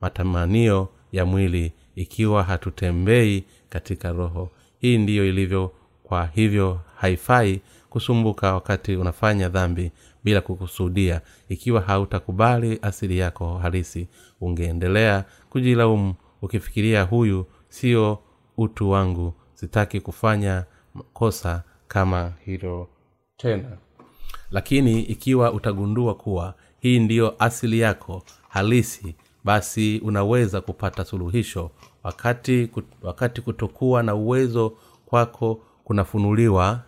matamanio 0.00 0.88
ya 1.12 1.24
mwili 1.24 1.72
ikiwa 2.02 2.42
hatutembei 2.42 3.44
katika 3.68 4.12
roho. 4.12 4.50
Hii 4.80 4.98
ndiyo 4.98 5.26
ilivyo 5.28 5.72
kwa 6.02 6.26
hivyo 6.26 6.80
haifai 6.96 7.60
kusumbuka 7.90 8.54
wakati 8.54 8.96
unafanya 8.96 9.48
dhambi 9.48 9.92
bila 10.24 10.40
kukusudia. 10.40 11.20
Ikiwa 11.48 11.80
hautakubali 11.80 12.78
asili 12.82 13.18
yako 13.18 13.58
halisi 13.58 14.08
ungeendelea 14.40 15.24
kujilaumu 15.50 16.14
ukifikiria 16.42 17.02
huyu 17.02 17.46
sio 17.68 18.18
utu 18.56 18.90
wangu 18.90 19.34
sitaki 19.54 20.00
kufanya 20.00 20.64
kosa 21.12 21.62
kama 21.88 22.32
hilo 22.44 22.88
tena. 23.36 23.78
Lakini 24.50 25.02
ikiwa 25.02 25.52
utagundua 25.52 26.14
kuwa 26.14 26.54
hii 26.80 26.98
ndiyo 26.98 27.34
asili 27.38 27.78
yako 27.80 28.22
halisi 28.48 29.14
basi 29.44 30.00
unaweza 30.04 30.60
kupata 30.60 31.04
suluhisho. 31.04 31.70
Wakati 32.02 32.70
wakati 33.02 33.40
kutokuwa 33.40 34.02
na 34.02 34.14
uwezo 34.14 34.72
kwako 35.06 35.60
kunafunuliwa 35.84 36.80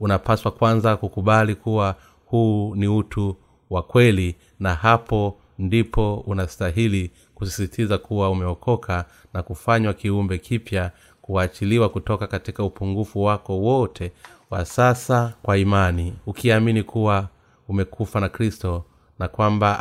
unapaswa 0.00 0.50
kwanza 0.52 0.96
kukubali 0.96 1.54
kuwa 1.54 1.94
huu 2.26 2.74
ni 2.74 2.88
utu 2.88 3.36
wa 3.70 3.82
kweli 3.82 4.36
na 4.60 4.74
hapo 4.74 5.36
ndipo 5.58 6.14
unastahili 6.16 7.10
kusisitiza 7.34 7.98
kuwa 7.98 8.30
umeokoka 8.30 9.04
na 9.34 9.42
kufanywa 9.42 9.92
kiumbe 9.94 10.38
kipya 10.38 10.90
kuachiliwa 11.22 11.88
kutoka 11.88 12.26
katika 12.26 12.64
upungufu 12.64 13.22
wako 13.22 13.58
wote 13.58 14.12
wa 14.50 14.64
sasa 14.64 15.34
kwa 15.42 15.58
imani. 15.58 16.14
Ukiamini 16.26 16.82
kuwa 16.82 17.28
umekufa 17.68 18.20
na 18.20 18.28
kristo 18.28 18.84
na 19.18 19.28
kwamba 19.28 19.78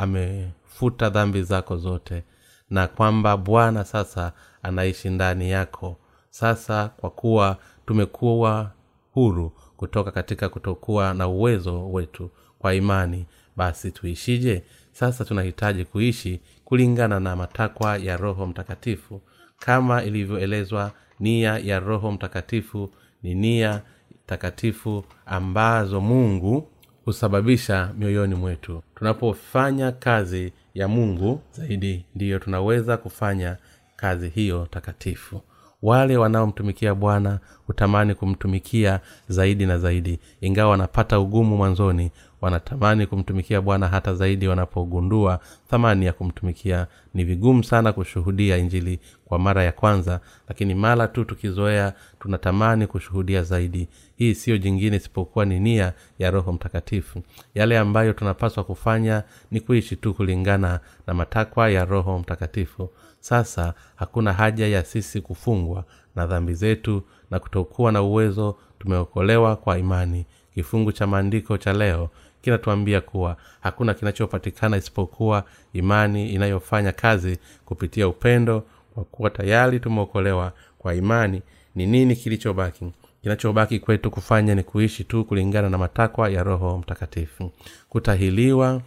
amefuta 0.74 1.10
dhambi 1.10 1.44
zako 1.44 1.78
zote 1.78 2.24
na 2.70 2.88
kwamba 2.88 3.38
bwana 3.38 3.84
sasa 3.84 4.34
anaishi 4.64 5.10
ndani 5.10 5.50
yako. 5.52 5.98
Sasa 6.30 6.90
kwa 6.90 7.10
kuwa 7.10 7.58
tumekuwa 7.86 8.72
huru 9.12 9.50
kutoka 9.78 10.12
katika 10.12 10.50
kutokuwa 10.50 11.14
na 11.14 11.28
uwezo 11.28 11.92
wetu 11.92 12.32
kwa 12.60 12.74
imani 12.74 13.26
basi 13.56 13.92
tuishije? 13.92 14.64
Sasa 14.92 15.26
tunahitaji 15.26 15.86
kuishi 15.86 16.42
kulingana 16.66 17.20
na 17.20 17.36
matakwa 17.36 17.98
ya 17.98 18.18
roho 18.18 18.46
mtakatifu. 18.48 19.22
Kama 19.60 20.04
ilivyoelezwa 20.04 20.92
nia 21.20 21.58
ya 21.58 21.80
roho 21.80 22.12
mtakatifu 22.12 22.90
ni 23.24 23.36
nia 23.36 23.82
takatifu 24.26 25.06
ambazo 25.26 26.02
mungu 26.02 26.68
husababisha 27.06 27.94
mioyoni 27.98 28.36
mwetu. 28.36 28.84
Tunapofanya 28.96 29.92
kazi 29.92 30.54
ya 30.74 30.88
mungu 30.88 31.42
zaidi 31.52 32.06
ndiyo 32.16 32.40
tunaweza 32.40 32.98
kufanya 32.98 33.58
kazi 33.96 34.30
hiyo 34.30 34.68
takatifu. 34.72 35.42
Wale 35.82 36.18
wanaomtumikia 36.18 36.96
bwana 36.96 37.40
hutamani 37.68 38.16
kumtumikia 38.16 39.00
zaidi 39.28 39.66
na 39.66 39.78
zaidi. 39.78 40.20
Ingawa 40.42 40.72
wanapata 40.72 41.20
ugumu 41.20 41.58
mwanzoni 41.58 42.12
wanatamani 42.44 43.08
kumtumikia 43.08 43.62
bwana 43.62 43.88
hata 43.88 44.14
zaidi 44.16 44.48
wanapogundua 44.48 45.40
thamani 45.70 46.06
ya 46.06 46.14
kumtumikia. 46.14 46.88
Ni 47.14 47.24
vigumu 47.24 47.64
sana 47.64 47.94
kushuhudia 47.94 48.58
injili 48.58 49.00
kwa 49.26 49.40
mara 49.40 49.64
ya 49.64 49.72
kwanza 49.72 50.20
lakini 50.48 50.76
mara 50.76 51.08
tu 51.08 51.26
tukizoea 51.26 51.94
tunatamani 52.20 52.88
kushuhudia 52.88 53.44
zaidi. 53.44 53.88
Hii 54.16 54.36
siyo 54.36 54.58
jingine 54.58 54.98
isipokuwa 54.98 55.46
ni 55.46 55.60
nia 55.60 55.94
ya 56.20 56.32
roho 56.32 56.52
mtakatifu. 56.54 57.22
Yale 57.56 57.78
ambayo 57.80 58.14
tunapaswa 58.14 58.64
kufanya 58.64 59.24
ni 59.52 59.60
kuishi 59.62 59.96
tu 59.96 60.14
kulingana 60.14 60.80
na 61.08 61.14
matakwa 61.14 61.70
ya 61.70 61.86
roho 61.86 62.20
mtakatifu. 62.20 62.90
Sasa 63.20 63.74
hakuna 63.96 64.34
haja 64.34 64.68
ya 64.68 64.84
sisi 64.86 65.22
kufungwa 65.22 65.84
na 66.16 66.28
dhambi 66.28 66.54
zetu 66.54 67.04
na 67.32 67.40
kutokuwa 67.40 67.92
na 67.92 68.02
uwezo. 68.02 68.56
Tumeokolewa 68.80 69.56
kwa 69.56 69.78
imani. 69.78 70.26
Kifungu 70.54 70.92
cha 70.92 71.08
maandiko 71.08 71.58
cha 71.58 71.74
leo 71.74 72.10
kinatuambia 72.44 73.02
kuwa 73.02 73.38
hakuna 73.62 73.94
kinachopatikana 73.94 74.78
isipokuwa 74.78 75.44
imani 75.74 76.30
inayofanya 76.30 76.92
kazi 76.92 77.38
kupitia 77.66 78.08
upendo 78.08 78.64
kwa 78.94 79.04
kuwa 79.04 79.30
tayari 79.30 79.80
tumeokolewa 79.80 80.54
kwa 80.80 80.96
imani. 80.96 81.42
Ni 81.76 81.86
nini 81.88 82.16
kilichobaki? 82.16 82.86
Kinachobaki 83.22 83.80
kwetu 83.80 84.12
kufanya 84.12 84.56
ni 84.56 84.64
kuishi 84.64 85.04
tu 85.04 85.26
kulingana 85.26 85.70
na 85.70 85.78
matakwa 85.78 86.30
ya 86.30 86.44
roho 86.44 86.78
mtakatifu. 86.78 87.52
Kutahiliwa 87.90 88.82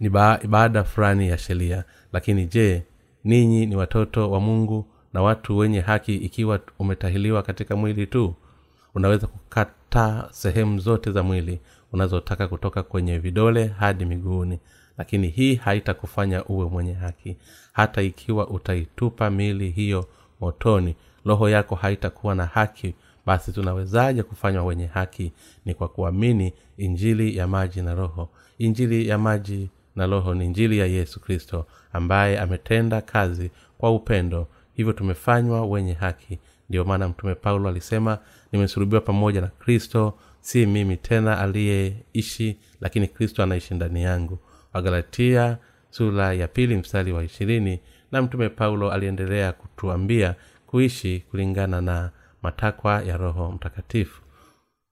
ni 0.00 0.06
ibada 0.44 0.84
fulani 0.84 1.28
ya 1.28 1.38
sheria. 1.38 1.84
Lakini 2.12 2.46
je 2.46 2.82
ninyi 3.24 3.66
ni 3.66 3.76
watoto 3.76 4.30
wa 4.30 4.40
mungu 4.40 4.86
na 5.12 5.22
watu 5.22 5.58
wenye 5.58 5.80
haki 5.80 6.14
ikiwa 6.16 6.60
umetahiliwa 6.78 7.42
katika 7.42 7.76
mwili 7.76 8.06
tu? 8.06 8.34
Unaweza 8.94 9.26
kukata 9.26 10.28
sehemu 10.30 10.78
zote 10.78 11.12
za 11.12 11.22
mwili 11.22 11.60
unazotaka 11.92 12.48
kutoka 12.48 12.82
kwenye 12.82 13.18
vidole 13.18 13.66
hadi 13.66 14.04
miguuni. 14.04 14.58
Lakini 14.98 15.28
hii 15.28 15.54
haitakufanya 15.54 16.44
uwe 16.44 16.66
mwenye 16.66 16.92
haki. 16.92 17.36
Hata 17.72 18.02
ikiwa 18.02 18.48
utaitupa 18.48 19.30
mili 19.30 19.70
hiyo 19.70 20.06
motoni 20.40 20.94
roho 21.24 21.48
yako 21.48 21.74
haitakuwa 21.74 22.34
na 22.34 22.46
haki 22.46 22.94
basi 23.26 23.52
tunawezaje 23.52 24.22
kufanywa 24.22 24.64
wenye 24.64 24.86
haki? 24.86 25.32
Ni 25.64 25.74
kwa 25.74 25.88
kuamini 25.88 26.52
injili 26.78 27.36
ya 27.36 27.46
maji 27.46 27.82
na 27.82 27.94
roho. 27.94 28.28
Injili 28.58 29.08
ya 29.08 29.18
maji 29.18 29.68
na 29.96 30.06
roho 30.06 30.34
ni 30.34 30.44
injili 30.44 30.78
ya 30.78 30.86
yesu 30.86 31.20
kristo 31.20 31.66
ambaye 31.92 32.38
ametenda 32.40 33.00
kazi 33.00 33.50
kwa 33.78 33.90
upendo. 33.94 34.46
Hivyo 34.74 34.92
tumefanywa 34.92 35.66
wenye 35.66 35.92
haki. 35.92 36.38
Ndiyo 36.68 36.84
maana 36.84 37.08
mtume 37.08 37.34
paulo 37.34 37.68
alisema 37.68 38.18
nimesulubiwa 38.52 39.00
pamoja 39.00 39.40
na 39.40 39.46
kristo 39.46 40.14
si 40.40 40.66
mimi 40.66 40.96
tena 40.96 41.38
aliyeishi 41.38 42.56
lakini 42.80 43.08
kristo 43.08 43.42
anaishi 43.42 43.74
ndani 43.74 44.02
yangu. 44.02 44.38
Wagalatia 44.72 45.58
sura 45.90 46.32
ya 46.32 46.48
pili 46.48 46.76
mstari 46.76 47.12
wa 47.12 47.24
ishirini 47.24 47.80
na 48.12 48.22
mtume 48.22 48.48
paulo 48.48 48.92
aliendelea 48.92 49.52
kutuambia 49.52 50.34
kuishi 50.66 51.24
kulingana 51.30 51.80
na 51.80 52.10
matakwa 52.42 53.02
ya 53.02 53.16
roho 53.16 53.52
mtakatifu. 53.52 54.22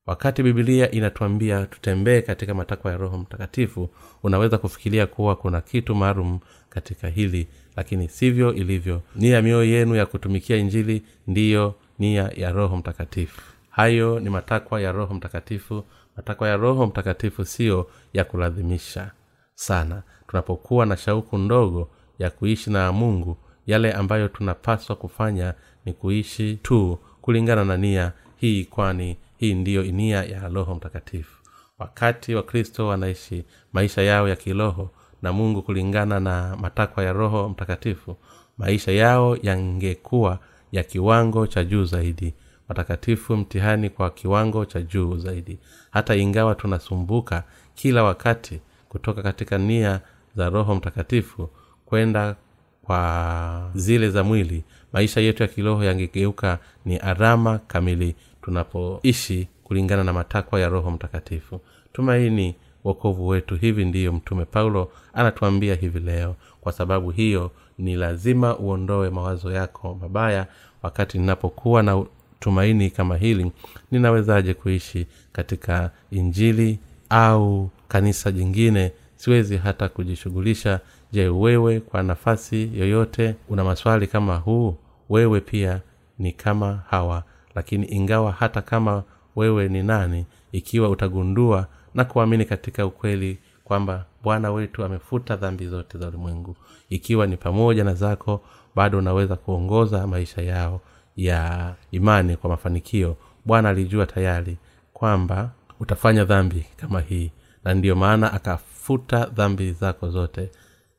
Wakati 0.07 0.43
bibilia 0.43 0.91
inatuambia 0.91 1.67
tutembee 1.67 2.21
katika 2.21 2.55
matakwa 2.55 2.91
ya 2.91 2.97
roho 2.97 3.19
mtakatifu 3.19 3.91
unaweza 4.23 4.59
kufikiria 4.59 5.07
kuwa 5.07 5.37
kuna 5.37 5.61
kitu 5.61 5.95
maalum 5.95 6.39
katika 6.69 7.09
hili 7.09 7.49
lakini 7.77 8.09
sivyo 8.09 8.55
ilivyo. 8.55 9.03
Nia 9.17 9.43
mioyo 9.43 9.65
yenu 9.65 9.95
ya 9.95 10.07
kutumikia 10.07 10.57
injili 10.57 11.03
ndiyo 11.27 11.75
nia 11.99 12.31
ya 12.37 12.53
roho 12.53 12.77
mtakatifu 12.77 13.43
hayo 13.83 14.21
ni 14.21 14.31
matakwa 14.31 14.81
ya 14.81 14.93
roho 14.93 15.15
mtakatifu. 15.15 15.85
Matakwa 16.17 16.49
ya 16.49 16.57
roho 16.57 16.87
mtakatifu 16.87 17.45
siyo 17.45 17.91
ya 18.13 18.25
kulazimisha 18.25 19.11
sana. 19.55 20.03
Tunapokuwa 20.29 20.87
na 20.87 20.97
shauku 20.97 21.39
ndogo 21.39 21.89
ya 22.19 22.31
kuishi 22.31 22.71
na 22.71 22.93
mungu 22.93 23.37
yale 23.67 23.93
ambayo 23.93 24.29
tunapaswa 24.29 24.97
kufanya 24.97 25.55
ni 25.85 25.93
kuishi 25.93 26.57
tu 26.63 26.99
kulingana 27.23 27.65
na 27.65 27.77
nia 27.77 28.13
hii 28.37 28.65
kwani 28.65 29.17
hii 29.37 29.55
ndiyo 29.55 29.83
nia 29.83 30.25
ya 30.25 30.49
roho 30.49 30.75
mtakatifu. 30.75 31.39
Wakati 31.79 32.35
wakristo 32.35 32.87
wanaishi 32.87 33.45
maisha 33.73 34.03
yao 34.03 34.29
ya 34.29 34.37
kiroho 34.37 34.91
na 35.23 35.33
mungu 35.33 35.63
kulingana 35.63 36.21
na 36.21 36.57
matakwa 36.61 37.05
ya 37.05 37.13
roho 37.13 37.49
mtakatifu 37.49 38.17
maisha 38.59 38.93
yao 38.93 39.37
yangekuwa 39.43 40.39
ya 40.73 40.83
kiwango 40.85 41.47
cha 41.47 41.65
juu 41.65 41.85
zaidi 41.85 42.35
watakatifu 42.69 43.37
mtihani 43.37 43.91
kwa 43.91 44.11
kiwango 44.11 44.65
cha 44.65 44.83
juu 44.83 45.17
zaidi. 45.17 45.59
Hata 45.91 46.17
ingawa 46.17 46.55
tunasumbuka 46.55 47.45
kila 47.75 48.03
wakati 48.05 48.61
kutoka 48.89 49.23
katika 49.23 49.59
nia 49.59 50.01
za 50.37 50.49
roho 50.51 50.75
mtakatifu 50.75 51.51
kwenda 51.87 52.37
kwa 52.83 53.71
zile 53.75 54.11
za 54.11 54.25
mwili 54.25 54.65
maisha 54.93 55.21
yetu 55.21 55.43
ya 55.43 55.49
kiroho 55.49 55.85
yangegeuka 55.85 56.59
ni 56.85 56.97
arama 56.99 57.59
kamili 57.59 58.15
tunapoishi 58.43 59.49
kulingana 59.65 60.05
na 60.05 60.13
matakwa 60.13 60.61
ya 60.61 60.69
roho 60.69 60.91
mtakatifu. 60.91 61.61
Tumaini 61.93 62.55
wokovu 62.85 63.29
wetu 63.29 63.57
hivi 63.57 63.85
ndiyo 63.85 64.13
mtume 64.13 64.45
paulo 64.45 64.93
anatuambia 65.13 65.75
hivi 65.75 66.01
leo. 66.01 66.37
Kwa 66.61 66.73
sababu 66.73 67.11
hiyo 67.11 67.51
ni 67.79 67.97
lazima 67.97 68.57
uondoe 68.59 69.11
mawazo 69.11 69.53
yako 69.53 69.99
mabaya 70.01 70.47
wakati 70.83 71.19
ninapokuwa 71.19 71.83
na 71.83 72.05
tumaini 72.41 72.91
kama 72.91 73.17
hili 73.17 73.53
ninawezaje 73.91 74.55
kuishi 74.55 75.07
katika 75.33 75.91
injili 76.11 76.79
au 77.11 77.71
kanisa 77.89 78.33
jingine? 78.33 78.93
Siwezi 79.17 79.57
hata 79.57 79.89
kujishughulisha. 79.89 80.81
Je 81.13 81.29
wewe 81.29 81.81
kwa 81.81 82.03
nafasi 82.03 82.71
yoyote 82.75 83.35
una 83.49 83.65
maswali 83.65 84.07
kama 84.07 84.37
huu? 84.37 84.77
Wewe 85.09 85.41
pia 85.41 85.81
ni 86.19 86.33
kama 86.33 86.83
hawa. 86.91 87.23
Lakini 87.55 87.87
ingawa 87.87 88.33
hata 88.33 88.63
kama 88.63 89.03
wewe 89.37 89.69
ni 89.69 89.83
nani 89.83 90.27
ikiwa 90.53 90.89
utagundua 90.89 91.67
na 91.95 92.05
kuamini 92.05 92.45
katika 92.45 92.87
ukweli 92.87 93.39
kwamba 93.65 94.05
bwana 94.23 94.53
wetu 94.53 94.85
amefuta 94.85 95.37
dhambi 95.37 95.67
zote 95.67 95.99
za 95.99 96.09
ulimwengu 96.09 96.57
ikiwa 96.91 97.27
ni 97.27 97.37
pamoja 97.37 97.85
na 97.85 97.95
zako 97.95 98.41
bado 98.75 98.99
unaweza 98.99 99.37
kuongoza 99.37 100.07
maisha 100.07 100.43
yao 100.43 100.81
ya 101.19 101.75
imani 101.91 102.37
kwa 102.37 102.51
mafanikio 102.51 103.17
bwana 103.45 103.69
alijua 103.69 104.07
tayari 104.07 104.57
kwamba 104.93 105.51
utafanya 105.81 106.25
dhambi 106.25 106.67
kama 106.77 107.01
hii. 107.01 107.31
Na 107.65 107.75
ndiyo 107.75 107.97
maana 107.97 108.33
akafuta 108.33 109.25
dhambi 109.27 109.73
zako 109.73 110.11
zote 110.11 110.51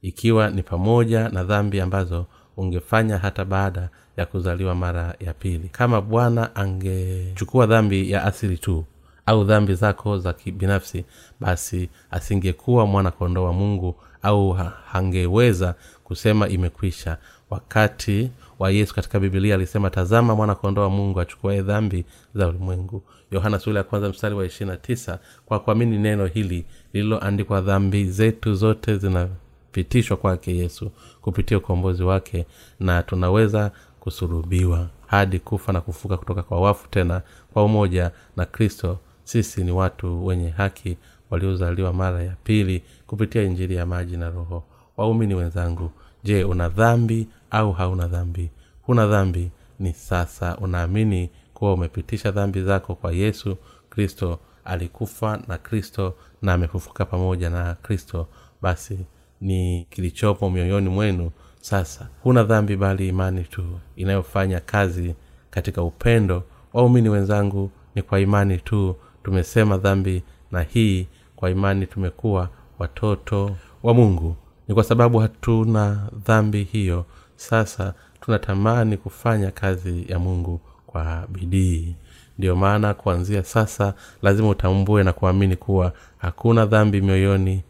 ikiwa 0.01 0.49
ni 0.49 0.63
pamoja 0.63 1.29
na 1.29 1.43
dhambi 1.43 1.81
ambazo 1.81 2.25
ungefanya 2.57 3.17
hata 3.17 3.45
baada 3.45 3.89
ya 4.17 4.25
kuzaliwa 4.25 4.75
mara 4.75 5.15
ya 5.19 5.33
pili. 5.33 5.69
Kama 5.69 6.01
bwana 6.01 6.55
angechukua 6.55 7.65
dhambi 7.65 8.11
ya 8.11 8.23
asili 8.23 8.57
tu 8.57 8.85
au 9.25 9.43
dhambi 9.43 9.73
zako 9.75 10.17
za 10.17 10.33
kibinafsi 10.33 11.05
basi 11.39 11.89
asingekuwa 12.11 12.85
mwana 12.85 13.11
kondoo 13.11 13.43
wa 13.43 13.53
mungu 13.53 13.95
au 14.21 14.51
hangeweza 14.85 15.75
kusema 16.03 16.47
imekwisha. 16.47 17.17
Wakati 17.49 18.31
wa 18.59 18.71
yesu 18.71 18.95
katika 18.95 19.19
bibilia 19.19 19.55
alisema 19.55 19.89
tazama 19.89 20.35
mwana 20.35 20.55
kondoo 20.55 20.81
wa 20.81 20.89
mungu 20.89 21.19
achukuae 21.19 21.61
dhambi 21.61 22.05
za 22.35 22.47
ulimwengu. 22.47 23.03
Yohana 23.31 23.59
ya 23.75 23.83
kwanza 23.83 24.09
mstari 24.09 24.35
wa 24.35 24.45
ishirina 24.45 24.77
tisa 24.77 25.19
kwa 25.45 25.59
kuamini 25.59 25.97
neno 25.97 26.25
hili 26.25 26.65
lililoandikwa 26.93 27.61
dhambi 27.61 28.05
zetu 28.05 28.53
zote 28.53 28.97
zinapitishwa 28.97 30.17
kwake 30.17 30.57
yesu 30.57 30.91
kupitia 31.21 31.57
ukombozi 31.57 32.03
wake 32.03 32.45
na 32.79 33.03
tunaweza 33.03 33.71
kusurubiwa 33.99 34.87
hadi 35.07 35.39
kufa 35.39 35.73
na 35.73 35.81
kufuka 35.81 36.17
kutoka 36.17 36.43
kwa 36.43 36.61
wafu 36.61 36.87
tena 36.89 37.21
kwa 37.53 37.63
umoja 37.63 38.11
na 38.37 38.45
kristo. 38.45 38.97
Sisi 39.23 39.63
ni 39.63 39.71
watu 39.71 40.25
wenye 40.25 40.49
haki 40.49 40.97
waliozaliwa 41.29 41.93
mara 41.93 42.23
ya 42.23 42.35
pili 42.43 42.83
kupitia 43.07 43.43
injili 43.43 43.75
ya 43.75 43.85
maji 43.85 44.17
na 44.17 44.29
roho. 44.29 44.63
Waumini 44.97 45.35
wenzangu 45.35 45.91
je 46.23 46.43
una 46.43 46.69
dhambi 46.69 47.27
au 47.51 47.71
hauna 47.73 48.07
dhambi? 48.07 48.49
Huna 48.81 49.07
dhambi 49.07 49.51
ni 49.79 49.93
sasa. 49.93 50.57
Unaamini 50.57 51.29
kuwa 51.53 51.73
umepitisha 51.73 52.31
dhambi 52.31 52.61
zako 52.61 52.95
kwa 52.95 53.11
yesu 53.11 53.57
kristo. 53.89 54.39
Alikufa 54.65 55.39
na 55.47 55.57
kristo 55.57 56.13
na 56.41 56.53
amefufuka 56.53 57.05
pamoja 57.05 57.49
na 57.49 57.75
kristo. 57.75 58.27
Basi 58.61 58.99
ni 59.41 59.87
kilichopo 59.89 60.49
mioyoni 60.49 60.89
mwenu. 60.89 61.31
Sasa 61.61 62.07
huna 62.23 62.43
dhambi 62.43 62.75
bali 62.77 63.07
imani 63.07 63.43
tu 63.43 63.63
inayofanya 63.95 64.59
kazi 64.59 65.15
katika 65.49 65.83
upendo. 65.83 66.43
Waumini 66.73 67.09
wenzangu 67.09 67.71
ni 67.95 68.01
kwa 68.01 68.19
imani 68.19 68.57
tu 68.57 68.95
tumesema 69.23 69.77
dhambi 69.77 70.23
na 70.51 70.61
hii 70.61 71.07
kwa 71.35 71.49
imani 71.49 71.85
tumekuwa 71.85 72.49
watoto 72.79 73.55
wa 73.83 73.93
mungu 73.93 74.35
ni 74.69 74.75
kwa 74.75 74.83
sababu 74.83 75.19
hatuna 75.19 76.09
dhambi 76.25 76.63
hiyo 76.63 77.05
sasa 77.35 77.93
tunatamani 78.21 78.97
kufanya 78.97 79.51
kazi 79.51 80.05
ya 80.07 80.19
mungu 80.19 80.61
kwa 80.87 81.27
bidii. 81.29 81.95
Ndiyo 82.37 82.55
maana 82.55 82.93
kuanzia 82.93 83.43
sasa 83.43 83.93
lazima 84.21 84.49
utambue 84.49 85.03
na 85.03 85.13
kuamini 85.13 85.55
kuwa 85.55 85.93
hakuna 86.17 86.65
dhambi 86.65 87.01
mioyoni 87.01 87.63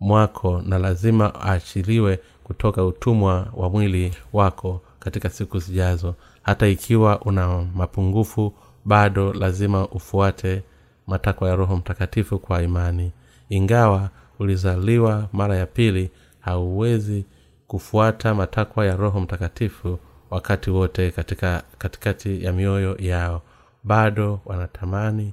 mwako 0.00 0.62
na 0.66 0.78
lazima 0.78 1.34
aachiliwe 1.34 2.18
kutoka 2.44 2.84
utumwa 2.84 3.46
wa 3.56 3.70
mwili 3.70 4.14
wako 4.32 4.80
katika 4.98 5.30
siku 5.30 5.58
zijazo. 5.58 6.14
Hata 6.42 6.66
ikiwa 6.68 7.20
una 7.20 7.64
mapungufu 7.74 8.52
bado 8.84 9.32
lazima 9.32 9.88
ufuate 9.88 10.62
matakwa 11.06 11.48
ya 11.48 11.56
roho 11.56 11.76
mtakatifu 11.76 12.38
kwa 12.38 12.62
imani. 12.62 13.12
Ingawa 13.48 14.10
ulizaliwa 14.38 15.28
mara 15.32 15.56
ya 15.56 15.66
pili 15.66 16.10
hauwezi 16.50 17.24
kufuata 17.66 18.34
matakwa 18.34 18.86
ya 18.86 18.96
roho 18.96 19.20
mtakatifu 19.20 19.98
wakati 20.30 20.70
wote 20.70 21.10
katika 21.10 21.62
katikati 21.78 22.44
ya 22.44 22.52
mioyo 22.52 22.96
yao. 22.98 23.42
Bado 23.84 24.40
wanatamani 24.44 25.32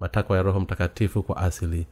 matakwa 0.00 0.36
ya 0.36 0.42
roho 0.42 0.60
mtakatifu 0.60 1.22
kwa 1.22 1.36
asili. 1.36 1.86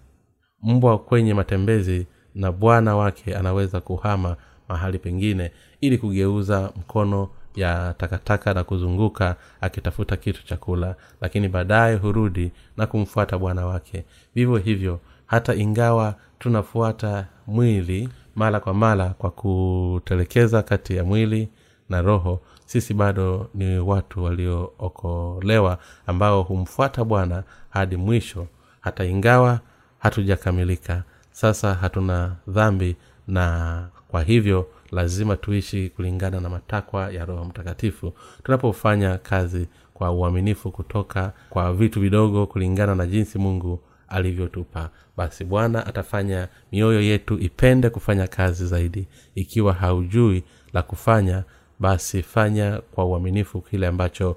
Mbwa 0.63 0.99
kwenye 0.99 1.35
matembezi 1.35 2.07
na 2.35 2.53
bwana 2.53 2.97
wake 2.97 3.37
anaweza 3.37 3.81
kuhama 3.81 4.37
mahali 4.69 4.99
pengine 4.99 5.51
ili 5.81 5.99
kugeuza 5.99 6.73
mkono 6.77 7.29
ya 7.55 7.95
takataka 7.99 8.55
na 8.55 8.65
kuzunguka 8.65 9.37
akitafuta 9.61 10.17
kitu 10.17 10.47
chakula 10.47 10.97
lakini 11.21 11.49
baadaye 11.49 11.97
hurudi 11.97 12.53
na 12.77 12.87
kumfuata 12.87 13.39
bwana 13.39 13.67
wake. 13.67 14.05
Vivyo 14.35 14.57
hivyo 14.57 15.01
hata 15.27 15.55
ingawa 15.55 16.15
tunafuata 16.39 17.27
mwili 17.47 18.09
mara 18.37 18.61
kwa 18.61 18.75
mara 18.75 19.09
kwa 19.09 19.31
kutelekeza 19.31 20.63
kati 20.63 20.97
ya 20.97 21.05
mwili 21.05 21.49
na 21.89 22.03
roho 22.03 22.41
sisi 22.67 22.95
bado 22.95 23.51
ni 23.55 23.79
watu 23.79 24.25
waliookolewa 24.25 25.79
ambao 26.07 26.43
humfuata 26.43 27.05
bwana 27.05 27.43
hadi 27.71 27.97
mwisho. 27.97 28.47
Hata 28.81 29.05
ingawa 29.05 29.61
hatujakamilika 29.99 31.03
sasa 31.31 31.75
hatuna 31.75 32.37
dhambi 32.49 32.97
na 33.29 33.87
kwa 34.09 34.23
hivyo 34.23 34.67
lazima 34.93 35.37
tuishi 35.37 35.89
kulingana 35.89 36.41
na 36.41 36.49
matakwa 36.49 37.11
ya 37.13 37.25
roho 37.25 37.45
mtakatifu. 37.45 38.13
Tunapofanya 38.43 39.19
kazi 39.19 39.69
kwa 39.95 40.11
uaminifu 40.13 40.71
kutoka 40.71 41.33
kwa 41.51 41.73
vitu 41.75 42.01
vidogo 42.01 42.47
kulingana 42.47 42.95
na 42.95 43.07
jinsi 43.07 43.39
mungu 43.39 43.81
alivyotupa. 44.09 44.91
Basi 45.17 45.45
bwana 45.45 45.87
atafanya 45.87 46.49
mioyo 46.73 47.01
yetu 47.01 47.39
ipende 47.39 47.91
kufanya 47.91 48.27
kazi 48.27 48.67
zaidi. 48.67 49.07
Ikiwa 49.35 49.73
haujui 49.73 50.45
la 50.73 50.83
kufanya 50.83 51.45
basi 51.79 52.23
fanya 52.23 52.81
kwa 52.95 53.05
uaminifu 53.05 53.61
kile 53.61 53.87
ambacho 53.87 54.37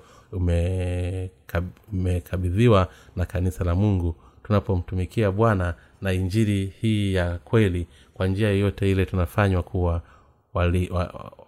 umekabidhiwa 1.91 2.88
na 3.15 3.25
kanisa 3.25 3.63
la 3.63 3.75
mungu. 3.75 4.15
Tunapomtumikia 4.43 5.32
bwana 5.32 5.73
na 6.01 6.13
injiri 6.13 6.73
hii 6.82 7.13
ya 7.13 7.38
kweli 7.38 7.88
kwa 8.13 8.27
njia 8.27 8.49
yoyote 8.49 8.91
ile 8.91 9.05
tunafanywa 9.05 9.63
kuwa 9.63 10.01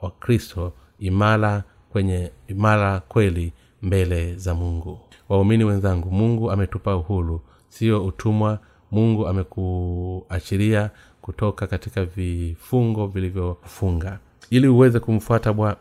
wakristo 0.01 0.59
wa, 0.61 0.65
wa 0.65 0.71
imara 0.99 1.63
kwenye 1.89 2.31
imara 2.47 2.99
kweli 2.99 3.53
mbele 3.81 4.35
za 4.35 4.53
mungu. 4.55 4.99
Waumini 5.29 5.63
wenzangu 5.63 6.11
mungu 6.11 6.51
ametupa 6.51 6.95
uhuru 6.95 7.41
sio 7.71 8.05
utumwa. 8.05 8.59
Mungu 8.91 9.27
amekuachilia 9.27 10.89
kutoka 11.21 11.67
katika 11.67 12.05
vifungo 12.05 13.07
vilivyofunga. 13.07 14.19
Ili 14.49 14.67
uweze 14.67 14.99
kumfuata 14.99 15.53
bwa, 15.53 15.77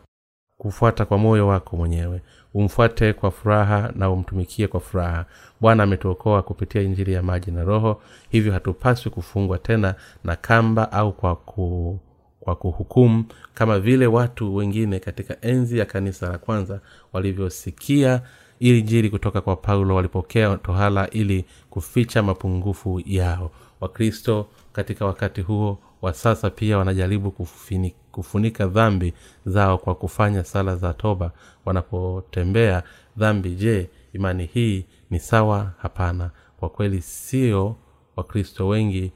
kufuata 0.57 1.05
kwa 1.05 1.17
moyo 1.17 1.47
wako 1.47 1.77
mwenyewe 1.77 2.21
umfuate 2.53 3.13
kwa 3.13 3.31
furaha 3.31 3.91
na 3.95 4.09
umtumikie 4.09 4.67
kwa 4.67 4.79
furaha. 4.79 5.25
Bwana 5.61 5.83
ametuokoa 5.83 6.41
kupitia 6.41 6.81
injili 6.81 7.13
ya 7.13 7.23
maji 7.23 7.51
na 7.51 7.63
roho. 7.63 8.01
Hivyo 8.29 8.53
hatupaswi 8.53 9.11
kufungwa 9.11 9.57
tena 9.57 9.95
na 10.23 10.35
kamba 10.35 10.91
au 10.91 11.13
kwa 11.13 11.35
ku 11.35 11.99
kwa 12.39 12.55
kuhukumu 12.55 13.25
kama 13.53 13.79
vile 13.79 14.07
watu 14.07 14.55
wengine 14.55 14.99
katika 14.99 15.41
enzi 15.41 15.77
ya 15.79 15.85
kanisa 15.85 16.29
la 16.29 16.37
kwanza 16.37 16.79
walivyosikia 17.13 18.21
ili 18.61 18.81
njiri 18.81 19.09
kutoka 19.09 19.41
kwa 19.41 19.55
paulo 19.55 19.95
walipokea 19.95 20.57
tohala 20.57 21.09
ili 21.09 21.45
kuficha 21.69 22.23
mapungufu 22.23 23.01
yao. 23.05 23.51
Wakristo 23.79 24.47
katika 24.73 25.05
wakati 25.05 25.41
huo 25.41 25.79
wa 26.01 26.13
sasa 26.13 26.49
pia 26.49 26.77
wanajaribu 26.77 27.31
kufini, 27.31 27.95
kufunika 28.11 28.67
dhambi 28.67 29.13
zao 29.45 29.77
kwa 29.77 29.95
kufanya 29.95 30.43
sala 30.43 30.75
za 30.75 30.93
toba. 30.93 31.31
Wanapotembea 31.65 32.83
dhambi 33.17 33.49
je 33.55 33.89
imani 34.13 34.45
hii 34.53 34.85
ni 35.09 35.19
sawa? 35.19 35.71
Hapana. 35.77 36.31
Kwa 36.59 36.69
kweli 36.69 37.01
sio. 37.01 37.75
Wakristo 38.15 38.67
wengi 38.67 39.11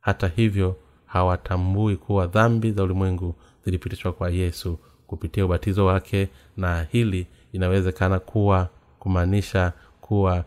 hata 0.00 0.28
hivyo 0.28 0.76
hawatambui 1.06 1.96
kuwa 1.96 2.26
dhambi 2.26 2.72
za 2.72 2.82
ulimwengu 2.82 3.34
zilipitishwa 3.64 4.12
kwa 4.12 4.30
yesu 4.30 4.78
kupitia 5.06 5.44
ubatizo 5.44 5.86
wake 5.86 6.28
na 6.56 6.86
hili 6.92 7.26
inawezekana 7.52 8.18
kuwa 8.18 8.68
kumaanisha 8.98 9.72
kuwa 10.00 10.44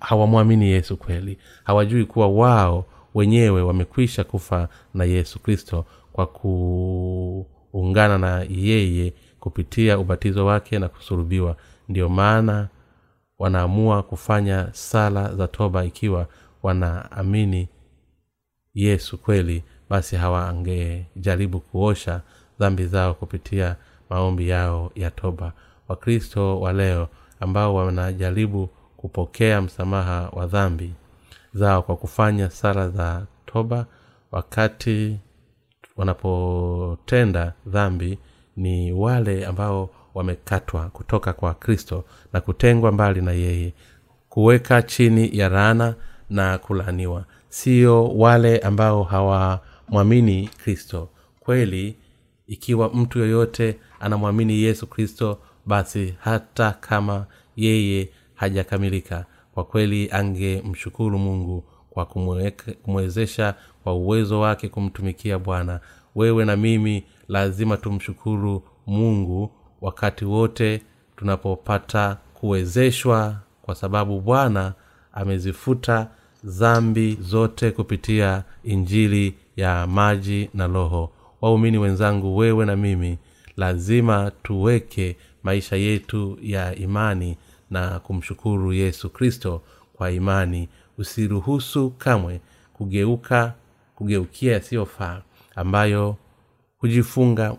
hawamwamini 0.00 0.66
yesu 0.68 0.96
kweli. 0.96 1.38
Hawajui 1.64 2.04
kuwa 2.04 2.28
wao 2.28 2.84
wenyewe 3.14 3.62
wamekwisha 3.62 4.24
kufa 4.24 4.68
na 4.94 5.04
yesu 5.04 5.38
kristo 5.38 5.84
kwa 6.12 6.26
kuungana 6.26 8.18
na 8.18 8.46
yeye 8.50 9.12
kupitia 9.40 9.98
ubatizo 9.98 10.46
wake 10.46 10.78
na 10.78 10.88
kusurubiwa 10.88 11.56
ndiyo 11.88 12.08
maana 12.08 12.68
wanaamua 13.38 14.02
kufanya 14.02 14.68
sala 14.72 15.34
za 15.34 15.48
toba 15.48 15.84
ikiwa 15.84 16.26
wanaamini 16.62 17.68
yesu 18.74 19.18
kweli 19.18 19.64
basi 19.90 20.16
hawangejaribu 20.16 21.60
kuosha 21.60 22.20
dhambi 22.58 22.86
zao 22.86 23.14
kupitia 23.14 23.76
maombi 24.10 24.48
yao 24.48 24.90
ya 24.94 25.10
toba. 25.10 25.52
Wakristo 25.88 26.60
wa 26.60 26.72
leo 26.72 27.08
ambao 27.40 27.74
wanajaribu 27.74 28.68
kupokea 28.96 29.62
msamaha 29.62 30.28
wa 30.32 30.46
dhambi 30.46 30.94
zao 31.54 31.82
kwa 31.82 31.96
kufanya 31.96 32.50
sala 32.50 32.88
za 32.90 33.26
toba 33.46 33.86
wakati 34.32 35.18
wanapotenda 35.96 37.52
dhambi 37.66 38.18
ni 38.56 38.92
wale 38.92 39.46
ambao 39.46 39.90
wamekatwa 40.14 40.88
kutoka 40.88 41.32
kwa 41.32 41.54
kristo 41.54 42.04
na 42.32 42.40
kutengwa 42.40 42.92
mbali 42.92 43.20
na 43.20 43.32
yeye 43.32 43.74
kuweka 44.28 44.82
chini 44.82 45.38
ya 45.38 45.48
rana 45.48 45.94
na 46.30 46.58
kulaaniwa. 46.58 47.24
Sio 47.48 48.04
wale 48.08 48.58
ambao 48.58 49.02
hawamwamini 49.02 50.48
kristo. 50.48 51.08
Kweli 51.40 51.96
ikiwa 52.46 52.88
mtu 52.94 53.18
yoyote 53.18 53.78
anamwamini 54.00 54.62
yesu 54.62 54.86
kristo 54.86 55.38
basi 55.74 56.14
hata 56.20 56.72
kama 56.72 57.26
yeye 57.56 58.08
hajakamilika 58.34 59.24
kwa 59.54 59.64
kweli 59.64 60.08
angemshukuru 60.12 61.18
mungu 61.18 61.64
kwa 61.90 62.06
kumwezesha 62.82 63.54
kwa 63.82 63.94
uwezo 63.94 64.40
wake 64.40 64.68
kumtumikia 64.68 65.38
bwana. 65.38 65.80
Wewe 66.14 66.44
na 66.44 66.56
mimi 66.56 67.04
lazima 67.28 67.76
tumshukuru 67.76 68.62
mungu 68.86 69.50
wakati 69.80 70.24
wote 70.24 70.82
tunapopata 71.16 72.16
kuwezeshwa 72.34 73.36
kwa 73.62 73.74
sababu 73.74 74.20
bwana 74.20 74.74
amezifuta 75.12 76.08
zambi 76.44 77.18
zote 77.20 77.70
kupitia 77.70 78.44
injili 78.64 79.34
ya 79.56 79.86
maji 79.86 80.50
na 80.54 80.66
roho. 80.66 81.12
Waumini 81.40 81.78
wenzangu 81.78 82.36
wewe 82.36 82.66
na 82.66 82.76
mimi 82.76 83.18
lazima 83.56 84.32
tuweke 84.42 85.16
maisha 85.42 85.76
yetu 85.76 86.38
ya 86.42 86.74
imani 86.76 87.36
na 87.70 87.98
kumshukuru 87.98 88.72
yesu 88.72 89.10
kristo 89.10 89.62
kwa 89.92 90.10
imani. 90.10 90.68
Usiruhusu 90.98 91.90
kamwe 91.90 92.40
kugeuka 92.72 93.54
kugeukia 93.94 94.52
yasiyofaa 94.52 95.22
ambayo 95.56 96.16
hujifunga 96.78 97.56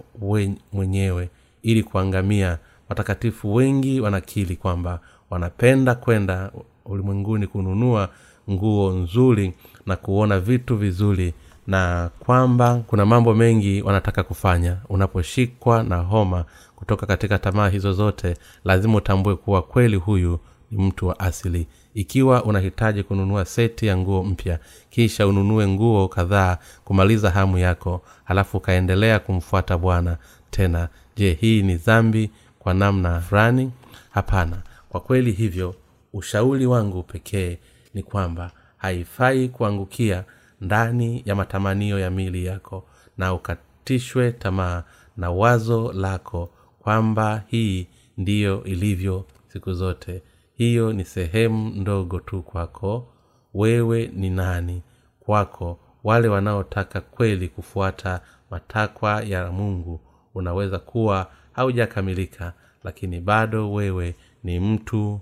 mwenyewe 0.73 1.29
ili 1.61 1.84
kuangamia. 1.84 2.57
Watakatifu 2.89 3.55
wengi 3.55 4.01
wanakili 4.01 4.55
kwamba 4.55 4.99
wanapenda 5.29 5.95
kwenda 5.95 6.51
ulimwenguni 6.86 7.47
kununua 7.47 8.09
nguo 8.49 8.91
nzuri 8.91 9.53
na 9.86 9.95
kuona 9.95 10.39
vitu 10.39 10.77
vizuri 10.77 11.34
na 11.67 12.09
kwamba 12.19 12.84
kuna 12.88 13.05
mambo 13.05 13.34
mengi 13.36 13.82
wanataka 13.82 14.23
kufanya. 14.23 14.77
Unaposhikwa 14.89 15.84
na 15.84 15.97
homa 15.97 16.45
kutoka 16.82 17.05
katika 17.05 17.38
tamaa 17.39 17.69
hizo 17.69 17.93
zote 17.93 18.38
lazima 18.65 18.95
utambue 18.97 19.36
kuwa 19.36 19.61
kweli 19.61 19.95
huyu 19.97 20.39
ni 20.71 20.84
mtu 20.88 21.07
wa 21.07 21.19
asili. 21.19 21.67
Ikiwa 21.93 22.43
unahitaji 22.43 23.03
kununua 23.03 23.45
seti 23.45 23.86
ya 23.88 23.97
nguo 23.97 24.23
mpya 24.23 24.59
kisha 24.89 25.27
ununue 25.27 25.67
nguo 25.67 26.07
kadhaa 26.07 26.57
kumaliza 26.86 27.32
hamu 27.32 27.57
yako 27.57 28.01
halafu 28.23 28.57
ukaendelea 28.57 29.19
kumfuata 29.19 29.77
bwana 29.77 30.17
tena 30.51 30.88
je 31.15 31.34
hii 31.41 31.61
ni 31.63 31.75
dhambi 31.75 32.32
kwa 32.59 32.73
namna 32.73 33.21
fulani? 33.21 33.71
Hapana. 34.09 34.57
Kwa 34.89 34.99
kweli 35.01 35.32
hivyo 35.32 35.75
ushauri 36.13 36.65
wangu 36.65 37.03
pekee 37.03 37.57
ni 37.93 38.03
kwamba 38.03 38.51
haifai 38.77 39.49
kuangukia 39.49 40.23
ndani 40.61 41.23
ya 41.25 41.36
matamanio 41.36 41.99
ya 41.99 42.09
mili 42.09 42.45
yako 42.45 42.84
na 43.17 43.34
ukatishwe 43.34 44.32
tamaa 44.32 44.84
na 45.17 45.32
wazo 45.32 45.93
lako 45.93 46.49
kwamba 46.84 47.43
hii 47.47 47.88
ndiyo 48.17 48.63
ilivyo 48.63 49.25
siku 49.47 49.73
zote. 49.73 50.23
Hiyo 50.55 50.93
ni 50.93 51.05
sehemu 51.05 51.69
ndogo 51.69 52.19
tu 52.19 52.41
kwako. 52.41 53.07
Wewe 53.53 54.11
ni 54.13 54.29
nani 54.29 54.82
kwako? 55.19 55.79
Wale 56.03 56.27
wanaotaka 56.27 57.01
kweli 57.01 57.47
kufuata 57.47 58.21
matakwa 58.51 59.21
ya 59.23 59.51
mungu 59.51 59.99
unaweza 60.36 60.79
kuwa 60.79 61.32
haujakamilika 61.51 62.53
lakini 62.84 63.19
bado 63.21 63.73
wewe 63.73 64.15
ni 64.43 64.59
mtu 64.59 65.19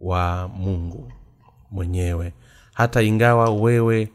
wa 0.00 0.48
mungu 0.48 1.12
mwenyewe. 1.70 2.32
Hata 2.74 3.02
ingawa 3.02 3.50
wewe 3.50 4.08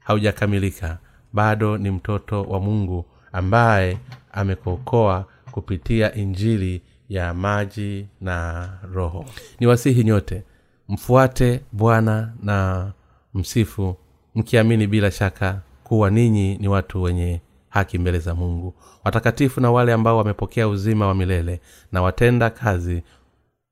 haujakamilika 0.00 0.98
bado 1.32 1.78
ni 1.78 1.90
mtoto 1.90 2.42
wa 2.42 2.60
mungu 2.60 3.04
ambaye 3.32 3.98
amekuokoa 4.32 5.24
kupitia 5.54 6.14
injili 6.14 6.82
ya 7.08 7.34
maji 7.34 8.06
na 8.20 8.68
roho. 8.94 9.24
Ni 9.60 9.66
wasihi 9.66 10.04
nyote 10.04 10.42
mfuate 10.88 11.60
bwana 11.72 12.32
na 12.42 12.92
msifu 13.34 13.96
mkiamini 14.34 14.86
bila 14.86 15.10
shaka 15.10 15.60
kuwa 15.84 16.10
ninyi 16.10 16.56
ni 16.58 16.68
watu 16.68 17.02
wenye 17.02 17.40
haki 17.68 17.98
mbele 17.98 18.18
za 18.18 18.34
mungu. 18.34 18.74
Watakatifu 19.04 19.60
na 19.60 19.70
wale 19.70 19.92
ambao 19.92 20.16
wamepokea 20.18 20.68
uzima 20.68 21.06
wa 21.06 21.14
milele 21.14 21.60
na 21.92 22.02
watenda 22.02 22.50
kazi 22.50 23.02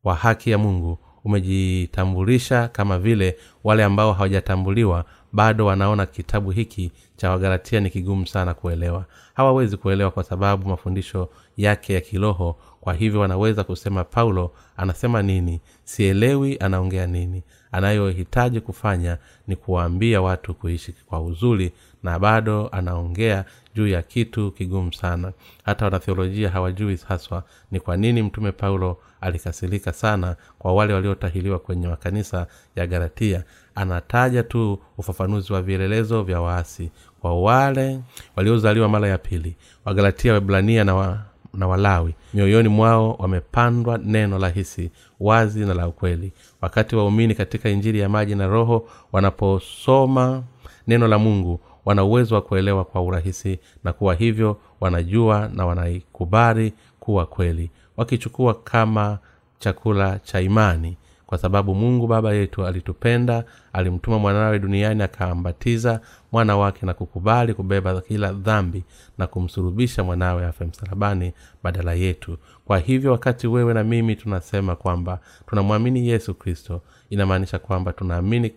wa 0.05 0.15
haki 0.15 0.51
ya 0.51 0.59
mungu 0.59 0.99
umejitambulisha 1.25 2.69
kama 2.69 2.99
vile 2.99 3.37
wale 3.65 3.85
ambao 3.85 4.13
hawajatambuliwa 4.13 5.05
bado 5.33 5.67
wanaona 5.67 6.07
kitabu 6.07 6.51
hiki 6.51 6.93
cha 7.17 7.31
wagalatia 7.31 7.81
ni 7.81 7.91
kigumu 7.91 8.27
sana 8.27 8.55
kuelewa. 8.55 9.05
Hawawezi 9.35 9.77
kuelewa 9.77 10.11
kwa 10.11 10.25
sababu 10.25 10.69
mafundisho 10.69 11.29
yake 11.57 11.95
ya 11.95 12.01
kiroho 12.01 12.57
kwa 12.81 12.95
hivyo 12.95 13.21
wanaweza 13.21 13.65
kusema 13.65 14.05
paulo 14.05 14.51
anasema 14.77 15.23
nini? 15.23 15.61
Sielewi 15.85 16.57
anaongea 16.61 17.07
nini. 17.07 17.43
Anayohitaji 17.73 18.61
kufanya 18.61 19.19
ni 19.47 19.57
kuwaambia 19.57 20.23
watu 20.23 20.55
kuishi 20.55 20.93
kwa 21.07 21.21
uzuri 21.21 21.73
na 22.03 22.19
bado 22.19 22.69
anaongea 22.73 23.45
juu 23.75 23.87
ya 23.89 24.03
kitu 24.03 24.51
kigumu 24.51 24.93
sana. 24.93 25.33
Hata 25.65 25.85
wanatheolojia 25.85 26.51
hawajui 26.51 26.99
haswa 27.09 27.45
ni 27.71 27.81
kwa 27.81 27.97
nini 27.97 28.23
mtume 28.23 28.53
paulo 28.53 28.99
alikasirika 29.21 29.93
sana 29.93 30.37
kwa 30.59 30.73
wale 30.75 30.95
waliotahiliwa 30.95 31.59
kwenye 31.59 31.89
makanisa 31.89 32.47
ya 32.77 32.87
galatia 32.87 33.45
anataja 33.75 34.43
tu 34.43 34.79
ufafanuzi 34.99 35.53
wa 35.53 35.63
vielelezo 35.63 36.23
vya 36.23 36.41
waasi. 36.41 36.91
Kwa 37.21 37.41
wale 37.43 38.01
waliozaliwa 38.37 38.89
mara 38.89 39.09
ya 39.09 39.19
pili 39.19 39.57
wagalatia 39.85 40.33
wabrania 40.33 40.85
na, 40.85 40.95
wa, 40.95 41.19
na 41.55 41.67
walawi 41.69 42.15
mioyoni 42.35 42.69
mwao 42.69 43.13
wamepandwa 43.19 43.99
neno 43.99 44.39
rahisi 44.39 44.91
wazi 45.21 45.61
na 45.61 45.75
la 45.75 45.89
ukweli. 45.89 46.33
Wakati 46.61 46.97
waumini 46.97 47.35
katika 47.35 47.69
injili 47.69 47.99
ya 47.99 48.09
maji 48.09 48.35
na 48.35 48.47
roho 48.47 48.89
wanaposoma 49.13 50.43
neno 50.87 51.09
la 51.09 51.19
mungu 51.19 51.61
wana 51.85 52.05
uwezo 52.05 52.35
wa 52.35 52.43
kuelewa 52.43 52.85
kwa 52.85 53.03
urahisi 53.03 53.59
na 53.85 53.93
kuwa 53.93 54.15
hivyo 54.15 54.57
wanajua 54.81 55.51
na 55.55 55.67
wanaikubali 55.67 56.73
kuwa 57.01 57.27
kweli 57.27 57.71
wakichukua 57.97 58.55
kama 58.55 59.19
chakula 59.59 60.19
cha 60.19 60.41
imani 60.41 60.97
kwa 61.33 61.39
sababu 61.39 61.75
mungu 61.75 62.07
baba 62.07 62.33
yetu 62.35 62.67
alitupenda 62.67 63.45
alimtuma 63.73 64.19
mwanawe 64.19 64.59
duniani 64.59 65.03
akaambatiza 65.03 66.01
mwana 66.33 66.57
wake 66.57 66.87
na 66.87 66.95
kukubali 66.95 67.55
kubeba 67.55 68.01
kila 68.01 68.33
dhambi 68.33 68.85
na 69.19 69.27
kumsulubisha 69.27 70.05
mwanawe 70.05 70.47
afe 70.47 70.65
msalabani 70.65 71.33
badala 71.63 71.95
yetu. 71.95 72.39
Kwa 72.65 72.79
hivyo 72.79 73.13
wakati 73.13 73.47
wewe 73.47 73.75
na 73.75 73.85
mimi 73.85 74.17
tunasema 74.17 74.77
kwamba 74.77 75.21
tunamwamini 75.47 76.09
yesu 76.09 76.35
kristo 76.35 76.83
inamaanisha 77.11 77.59
kwamba 77.59 77.93
tunaamini 77.93 78.53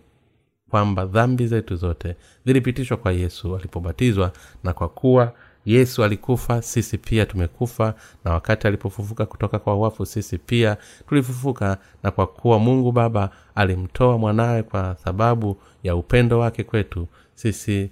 kwamba 0.70 1.06
dhambi 1.06 1.46
zetu 1.46 1.76
zote 1.76 2.16
zilipitishwa 2.44 2.96
kwa 2.96 3.12
yesu 3.12 3.56
alipobatizwa 3.56 4.32
na 4.64 4.72
kwa 4.72 4.88
kuwa 4.88 5.32
yesu 5.66 6.04
alikufa 6.04 6.62
sisi 6.62 6.98
pia 6.98 7.26
tumekufa 7.26 7.94
na 8.24 8.32
wakati 8.32 8.66
alipofufuka 8.66 9.26
kutoka 9.26 9.58
kwa 9.58 9.76
wafu 9.76 10.06
sisi 10.06 10.38
pia 10.38 10.76
tulifufuka 11.08 11.78
na 12.02 12.10
kwa 12.10 12.26
kuwa 12.26 12.58
mungu 12.58 12.92
baba 12.92 13.30
alimtoa 13.54 14.18
mwanawe 14.18 14.62
kwa 14.62 14.96
sababu 15.04 15.56
ya 15.82 15.96
upendo 15.96 16.38
wake 16.38 16.64
kwetu 16.64 17.08
sisi 17.34 17.90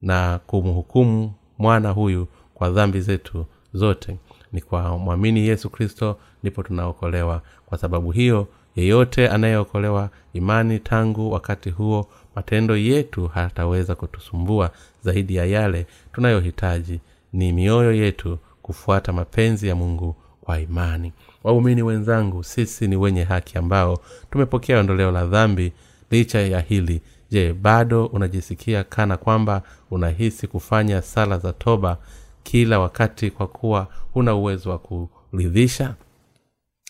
na 0.00 0.40
kumhukumu 0.46 1.32
mwana 1.58 1.90
huyu 1.90 2.28
kwa 2.54 2.70
dhambi 2.70 3.00
zetu 3.00 3.46
zote. 3.72 4.16
Ni 4.52 4.60
kwa 4.60 4.98
mwamini 4.98 5.46
yesu 5.48 5.70
kristo 5.70 6.18
ndipo 6.42 6.62
tunaokolewa. 6.62 7.42
Kwa 7.66 7.78
sababu 7.78 8.10
hiyo 8.10 8.48
yeyote 8.76 9.28
anayeokolewa 9.28 10.10
imani 10.32 10.78
tangu 10.78 11.32
wakati 11.32 11.70
huo 11.70 12.08
matendo 12.36 12.76
yetu 12.76 13.26
hataweza 13.26 13.94
kutusumbua 13.94 14.70
zaidi 15.04 15.36
ya 15.36 15.44
yale 15.46 15.86
tunayohitaji. 16.12 17.00
Ni 17.32 17.52
mioyo 17.52 17.92
yetu 17.92 18.38
kufuata 18.62 19.12
mapenzi 19.12 19.68
ya 19.68 19.74
mungu 19.74 20.16
kwa 20.40 20.60
imani. 20.60 21.12
Waumini 21.44 21.82
wenzangu 21.82 22.44
sisi 22.44 22.88
ni 22.88 22.96
wenye 22.96 23.24
haki 23.24 23.58
ambao 23.58 23.98
tumepokea 24.30 24.78
ondoleo 24.80 25.10
la 25.10 25.26
dhambi. 25.26 25.72
Licha 26.10 26.40
ya 26.40 26.60
hili 26.60 27.00
je 27.30 27.52
bado 27.52 28.06
unajisikia 28.06 28.84
kana 28.84 29.16
kwamba 29.16 29.62
unahisi 29.90 30.46
kufanya 30.46 31.02
sala 31.02 31.38
za 31.38 31.52
toba 31.52 31.96
kila 32.42 32.78
wakati 32.78 33.30
kwa 33.30 33.46
kuwa 33.46 33.86
huna 34.12 34.34
uwezo 34.34 34.70
wa 34.70 34.78
kuridhisha 34.78 35.94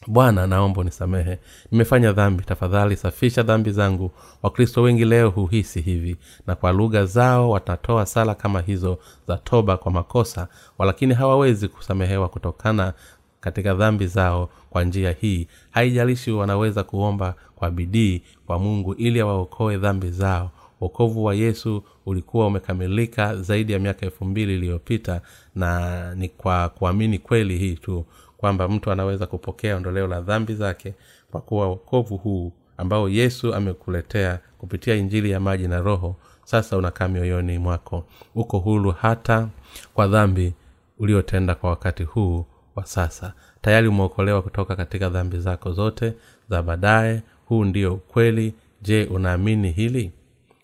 bwana 0.06 0.46
naomba 0.46 0.80
unisamehe. 0.80 1.38
Nimefanya 1.72 2.12
dhambi. 2.12 2.44
Tafadhali 2.44 2.96
safisha 2.96 3.42
dhambi 3.42 3.70
zangu. 3.70 4.10
Wakristo 4.42 4.82
wengi 4.82 5.04
leo 5.04 5.30
huhisi 5.30 5.80
hivi 5.80 6.16
na 6.46 6.54
kwa 6.54 6.72
lugha 6.72 7.04
zao 7.06 7.50
watatoa 7.50 8.06
sala 8.06 8.34
kama 8.34 8.60
hizo 8.60 8.98
za 9.28 9.36
toba 9.36 9.76
kwa 9.76 9.92
makosa 9.92 10.48
walakini 10.78 11.14
hawawezi 11.14 11.68
kusamehewa 11.68 12.28
kutokana 12.28 12.92
katika 13.40 13.74
dhambi 13.74 14.06
zao 14.06 14.48
kwa 14.70 14.84
njia 14.84 15.10
hii. 15.20 15.48
Haijalishi 15.70 16.30
wanaweza 16.32 16.82
kuomba 16.84 17.34
kwa 17.54 17.70
bidii 17.70 18.22
kwa 18.46 18.58
mungu 18.58 18.94
ili 18.94 19.20
awaokoe 19.20 19.76
dhambi 19.78 20.10
zao. 20.10 20.50
Wokovu 20.80 21.24
wa 21.24 21.34
yesu 21.34 21.82
ulikuwa 22.06 22.46
umekamilika 22.46 23.36
zaidi 23.36 23.72
ya 23.72 23.78
miaka 23.78 24.06
elfu 24.06 24.24
mbili 24.24 24.54
iliyopita 24.54 25.20
na 25.54 26.14
ni 26.14 26.28
kwa 26.28 26.68
kuamini 26.68 27.18
kweli 27.18 27.58
hii 27.58 27.74
tu 27.74 28.04
kwamba 28.46 28.68
mtu 28.68 28.90
anaweza 28.90 29.26
kupokea 29.26 29.76
ondoleo 29.76 30.06
la 30.06 30.20
dhambi 30.20 30.54
zake 30.54 30.94
kwa 31.30 31.40
kuwa 31.40 31.68
wokovu 31.68 32.16
huu 32.16 32.52
ambao 32.76 33.08
yesu 33.08 33.54
amekuletea 33.54 34.38
kupitia 34.58 34.94
injili 34.94 35.30
ya 35.30 35.40
maji 35.40 35.68
na 35.68 35.80
roho 35.80 36.16
sasa 36.44 36.76
unakaa 36.76 37.08
mioyoni 37.08 37.58
mwako. 37.58 38.04
Uko 38.34 38.58
hulu 38.58 38.90
hata 38.90 39.48
kwa 39.94 40.06
dhambi 40.08 40.54
uliotenda 40.98 41.54
kwa 41.54 41.70
wakati 41.70 42.02
huu 42.02 42.44
wa 42.76 42.86
sasa. 42.86 43.32
Tayari 43.60 43.88
umeokolewa 43.88 44.42
kutoka 44.42 44.76
katika 44.76 45.08
dhambi 45.08 45.38
zako 45.38 45.72
zote 45.72 46.12
za 46.50 46.62
baadaye. 46.62 47.22
Huu 47.46 47.64
ndio 47.64 47.94
ukweli. 47.94 48.54
Je 48.82 49.04
unaamini 49.04 49.70
hili? 49.70 50.12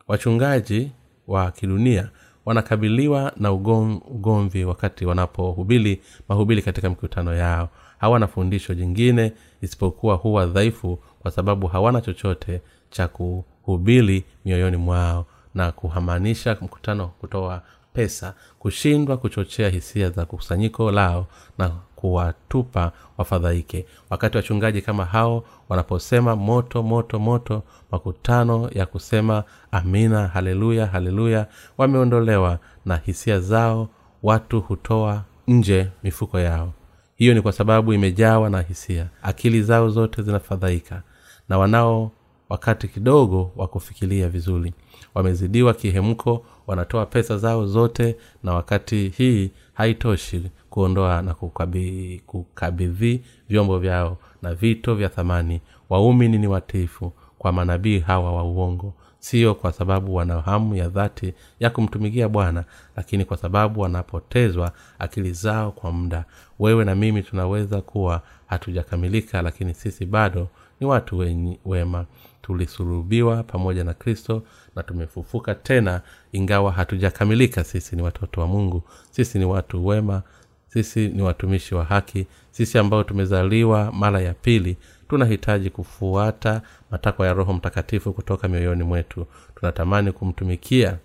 Wachungaji 0.09 0.91
wa 1.28 1.51
kidunia 1.51 2.09
wanakabiliwa 2.45 3.32
na 3.36 3.53
ugom, 3.53 4.01
ugomvi 4.11 4.64
wakati 4.64 5.07
wanapohubili 5.07 6.01
mahubili 6.28 6.62
katika 6.62 6.88
mikutano 6.88 7.34
yao. 7.34 7.68
Hawana 7.99 8.26
fundisho 8.26 8.74
jingine 8.74 9.32
isipokuwa 9.62 10.14
huwa 10.14 10.47
dhaifu 10.47 10.99
kwa 11.22 11.30
sababu 11.30 11.66
hawana 11.66 12.01
chochote 12.01 12.61
cha 12.90 13.09
kuhubili 13.09 14.24
mioyoni 14.45 14.76
mwao 14.76 15.26
na 15.55 15.72
kuhamanisha 15.72 16.57
mkutano 16.61 17.09
kutoa 17.09 17.62
pesa 17.93 18.34
kushindwa 18.59 19.16
kuchochea 19.16 19.68
hisia 19.68 20.11
za 20.11 20.24
kusanyiko 20.24 20.90
lao 20.90 21.26
na 21.59 21.70
kuwatupa 22.03 22.92
wafadhaike. 23.18 23.86
Wakati 24.11 24.36
wachungaji 24.36 24.82
kama 24.82 25.05
hao 25.05 25.44
wanaposema 25.68 26.36
moto 26.36 26.82
moto 26.82 27.18
moto 27.18 27.62
makutano 27.92 28.70
ya 28.74 28.86
kusema 28.86 29.44
amina 29.72 30.28
haleluya 30.28 30.86
haleluya 30.86 31.46
wameondolewa 31.78 32.59
na 32.84 32.96
hisia 32.96 33.40
zao 33.40 33.88
watu 34.22 34.61
hutoa 34.61 35.22
nje 35.48 35.88
mifuko 36.03 36.40
yao. 36.40 36.72
Hiyo 37.16 37.34
ni 37.34 37.40
kwa 37.42 37.53
sababu 37.53 37.92
imejawa 37.92 38.50
na 38.50 38.61
hisia. 38.61 39.07
Akili 39.22 39.62
zao 39.62 39.88
zote 39.88 40.22
zinafadhaika 40.22 41.03
na 41.48 41.59
wanao 41.59 42.11
wakati 42.48 42.88
kidogo 42.88 43.50
wa 43.57 43.68
kufikiria 43.68 44.28
vizuri. 44.28 44.74
Wamezidiwa 45.14 45.74
kihemko 45.74 46.44
wanatoa 46.66 47.06
pesa 47.06 47.38
zao 47.38 47.66
zote 47.66 48.16
na 48.42 48.54
wakati 48.54 49.08
hii 49.08 49.50
haitoshi 49.74 50.50
kuondoa 50.70 51.22
na 51.22 51.32
kukabi- 51.34 52.20
kukabidhi 52.26 53.22
vyombo 53.48 53.78
vyao 53.78 54.16
na 54.42 54.54
vito 54.54 54.94
vya 54.94 55.08
thamani. 55.08 55.60
Waumini 55.90 56.38
ni 56.38 56.46
watiifu 56.46 57.12
kwa 57.38 57.52
manabii 57.52 57.98
hawa 57.98 58.32
wa 58.32 58.42
uongo. 58.44 58.94
Sio 59.18 59.54
kwa 59.54 59.72
sababu 59.72 60.14
wana 60.14 60.40
hamu 60.40 60.74
ya 60.74 60.88
dhati 60.88 61.34
ya 61.60 61.70
kumtumikia 61.70 62.28
bwana 62.28 62.64
lakini 62.96 63.24
kwa 63.24 63.36
sababu 63.36 63.80
wanapotezwa 63.80 64.72
akili 64.98 65.32
zao 65.32 65.70
kwa 65.72 65.92
muda. 65.92 66.24
Wewe 66.58 66.84
na 66.84 66.94
mimi 66.94 67.22
tunaweza 67.22 67.80
kuwa 67.80 68.22
hatujakamilika 68.46 69.42
lakini 69.42 69.74
sisi 69.74 70.06
bado 70.06 70.48
ni 70.80 70.86
watu 70.86 71.18
wenye, 71.18 71.58
wema 71.64 72.06
tulisurubiwa 72.43 73.43
pamoja 73.43 73.84
na 73.84 73.95
kristo 73.95 74.43
na 74.76 74.82
tumefufuka 74.82 75.55
tena 75.55 76.01
ingawa 76.32 76.72
hatujakamilika. 76.72 77.64
Sisi 77.64 77.97
ni 77.97 78.03
watoto 78.03 78.40
wa 78.40 78.47
mungu 78.47 78.82
sisi 79.11 79.38
ni 79.38 79.45
watu 79.45 79.86
wema 79.86 80.22
sisi 80.68 81.09
ni 81.09 81.22
watumishi 81.22 81.74
wa 81.74 81.84
haki 81.84 82.26
sisi 82.51 82.78
ambao 82.78 83.05
tumezaliwa 83.05 83.93
mara 83.93 84.20
ya 84.20 84.34
pili 84.34 84.76
tunahitaji 85.09 85.70
kufuata 85.70 86.62
matakwa 86.90 87.26
ya 87.26 87.32
roho 87.32 87.53
mtakatifu 87.53 88.12
kutoka 88.12 88.49
mioyoni 88.49 88.82
mwetu. 88.82 89.26
Tunatamani 89.55 90.12
kumtumikia 90.12 90.99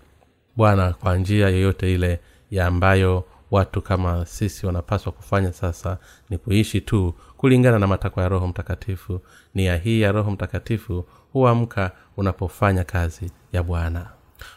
bwana 0.56 0.92
kwa 0.92 1.16
njia 1.16 1.48
yoyote 1.48 1.94
ile 1.94 2.20
ya 2.50 2.66
ambayo 2.66 3.24
watu 3.50 3.82
kama 3.82 4.26
sisi 4.26 4.66
wanapaswa 4.66 5.12
kufanya 5.12 5.52
sasa 5.52 5.98
ni 6.30 6.38
kuishi 6.38 6.80
tu 6.80 7.14
kulingana 7.38 7.78
na 7.78 7.86
matakwa 7.86 8.22
ya 8.22 8.28
roho 8.28 8.46
mtakatifu. 8.46 9.20
Nia 9.54 9.76
hii 9.76 10.00
ya 10.00 10.12
roho 10.12 10.30
mtakatifu 10.30 11.04
huamka 11.32 11.90
unapofanya 12.16 12.84
kazi 12.84 13.30
ya 13.52 13.62
bwana. 13.62 14.06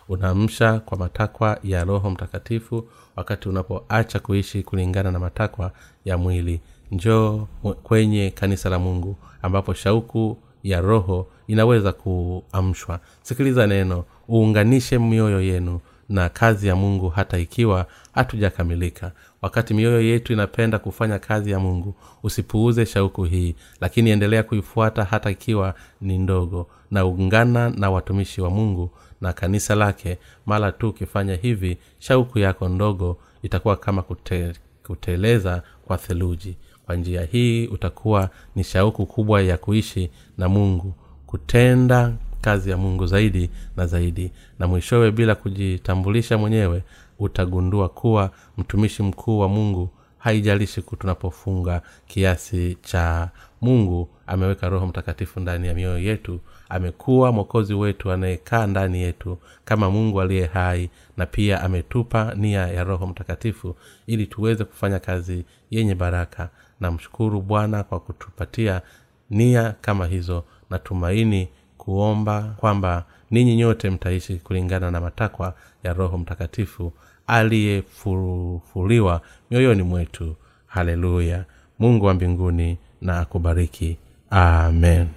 Unaamsha 0.10 0.80
kwa 0.80 0.98
matakwa 0.98 1.60
ya 1.64 1.84
roho 1.84 2.10
mtakatifu 2.10 2.88
wakati 3.16 3.50
unapoacha 3.50 4.20
kuishi 4.20 4.64
kulingana 4.64 5.12
na 5.12 5.20
matakwa 5.20 5.72
ya 6.06 6.18
mwili. 6.18 6.62
Njoo 6.92 7.48
kwenye 7.84 8.30
kanisa 8.30 8.70
la 8.70 8.80
mungu 8.80 9.16
ambapo 9.42 9.74
shauku 9.74 10.38
ya 10.64 10.82
roho 10.82 11.28
inaweza 11.48 11.92
kuamshwa. 11.94 13.00
Sikiliza 13.22 13.68
neno 13.68 14.04
uunganishe 14.30 15.00
mioyo 15.00 15.42
yenu 15.42 15.80
na 16.10 16.30
kazi 16.30 16.68
ya 16.68 16.76
mungu 16.76 17.10
hata 17.10 17.38
ikiwa 17.38 17.86
hatujakamilika 18.14 19.12
wakati 19.42 19.74
mioyo 19.74 20.02
yetu 20.02 20.34
inapenda 20.34 20.80
kufanya 20.80 21.20
kazi 21.20 21.52
ya 21.52 21.60
mungu 21.60 21.96
usipuuze 22.24 22.86
shauku 22.86 23.24
hii 23.24 23.56
lakini 23.82 24.10
endelea 24.10 24.44
kuifuata 24.44 25.04
hata 25.04 25.32
ikiwa 25.32 25.76
ni 26.02 26.18
ndogo. 26.18 26.68
Na 26.92 27.06
ungana 27.06 27.70
na 27.70 27.92
watumishi 27.92 28.42
wa 28.42 28.50
mungu 28.50 28.90
na 29.22 29.34
kanisa 29.34 29.76
lake 29.76 30.18
mara 30.46 30.72
tu 30.72 30.90
ukifanya 30.90 31.36
hivi 31.36 31.78
shauku 32.00 32.40
yako 32.40 32.70
ndogo 32.70 33.18
itakuwa 33.44 33.76
kama 33.76 34.02
kute, 34.02 34.54
kuteleza 34.88 35.64
kwa 35.86 35.98
theluji. 35.98 36.56
Kwa 36.86 36.96
njia 36.96 37.22
hii 37.32 37.68
utakuwa 37.68 38.30
ni 38.56 38.64
shauku 38.64 39.06
kubwa 39.06 39.42
ya 39.42 39.58
kuishi 39.58 40.10
na 40.38 40.50
mungu 40.50 40.94
kutenda 41.26 42.14
kazi 42.42 42.70
ya 42.70 42.78
mungu 42.78 43.06
zaidi 43.06 43.50
na 43.78 43.86
zaidi. 43.88 44.32
Na 44.60 44.68
mwishowe 44.68 45.12
bila 45.12 45.36
kujitambulisha 45.36 46.38
mwenyewe 46.38 46.84
utagundua 47.22 47.90
kuwa 47.90 48.32
mtumishi 48.58 49.04
mkuu 49.04 49.40
wa 49.40 49.48
mungu 49.50 49.90
haijalishi 50.18 50.82
tunapofunga 50.82 51.82
kiasi 52.08 52.78
cha 52.82 53.30
mungu 53.62 54.10
ameweka 54.28 54.70
roho 54.70 54.88
mtakatifu 54.88 55.40
ndani 55.40 55.68
ya 55.68 55.74
mioyo 55.74 56.00
yetu 56.00 56.40
amekuwa 56.70 57.32
mwokozi 57.32 57.74
wetu 57.74 58.12
anayekaa 58.12 58.68
ndani 58.68 59.02
yetu 59.02 59.38
kama 59.66 59.92
mungu 59.92 60.22
aliye 60.22 60.46
hai 60.46 60.90
na 61.18 61.26
pia 61.26 61.62
ametupa 61.62 62.34
nia 62.36 62.68
ya 62.68 62.84
roho 62.84 63.08
mtakatifu 63.08 63.76
ili 64.08 64.28
tuweze 64.28 64.64
kufanya 64.64 65.00
kazi 65.00 65.46
yenye 65.72 65.96
baraka. 65.96 66.50
Namshukuru 66.80 67.42
bwana 67.42 67.84
kwa 67.84 68.00
kutupatia 68.00 68.82
nia 69.30 69.76
kama 69.82 70.08
hizo 70.08 70.44
natumaini 70.70 71.50
kuomba 71.78 72.56
kwamba 72.58 73.06
ninyi 73.32 73.56
nyote 73.56 73.90
mtaishi 73.90 74.36
kulingana 74.36 74.92
na 74.92 75.02
matakwa 75.02 75.54
ya 75.84 75.94
roho 75.94 76.18
mtakatifu 76.18 76.94
aliyefufuliwa 77.28 79.22
mioyoni 79.52 79.84
mwetu. 79.84 80.36
Haleluya. 80.68 81.46
Mungu 81.80 82.06
wa 82.06 82.14
mbinguni 82.14 82.78
na 83.02 83.20
akubariki. 83.20 83.98
Amen 84.30 85.08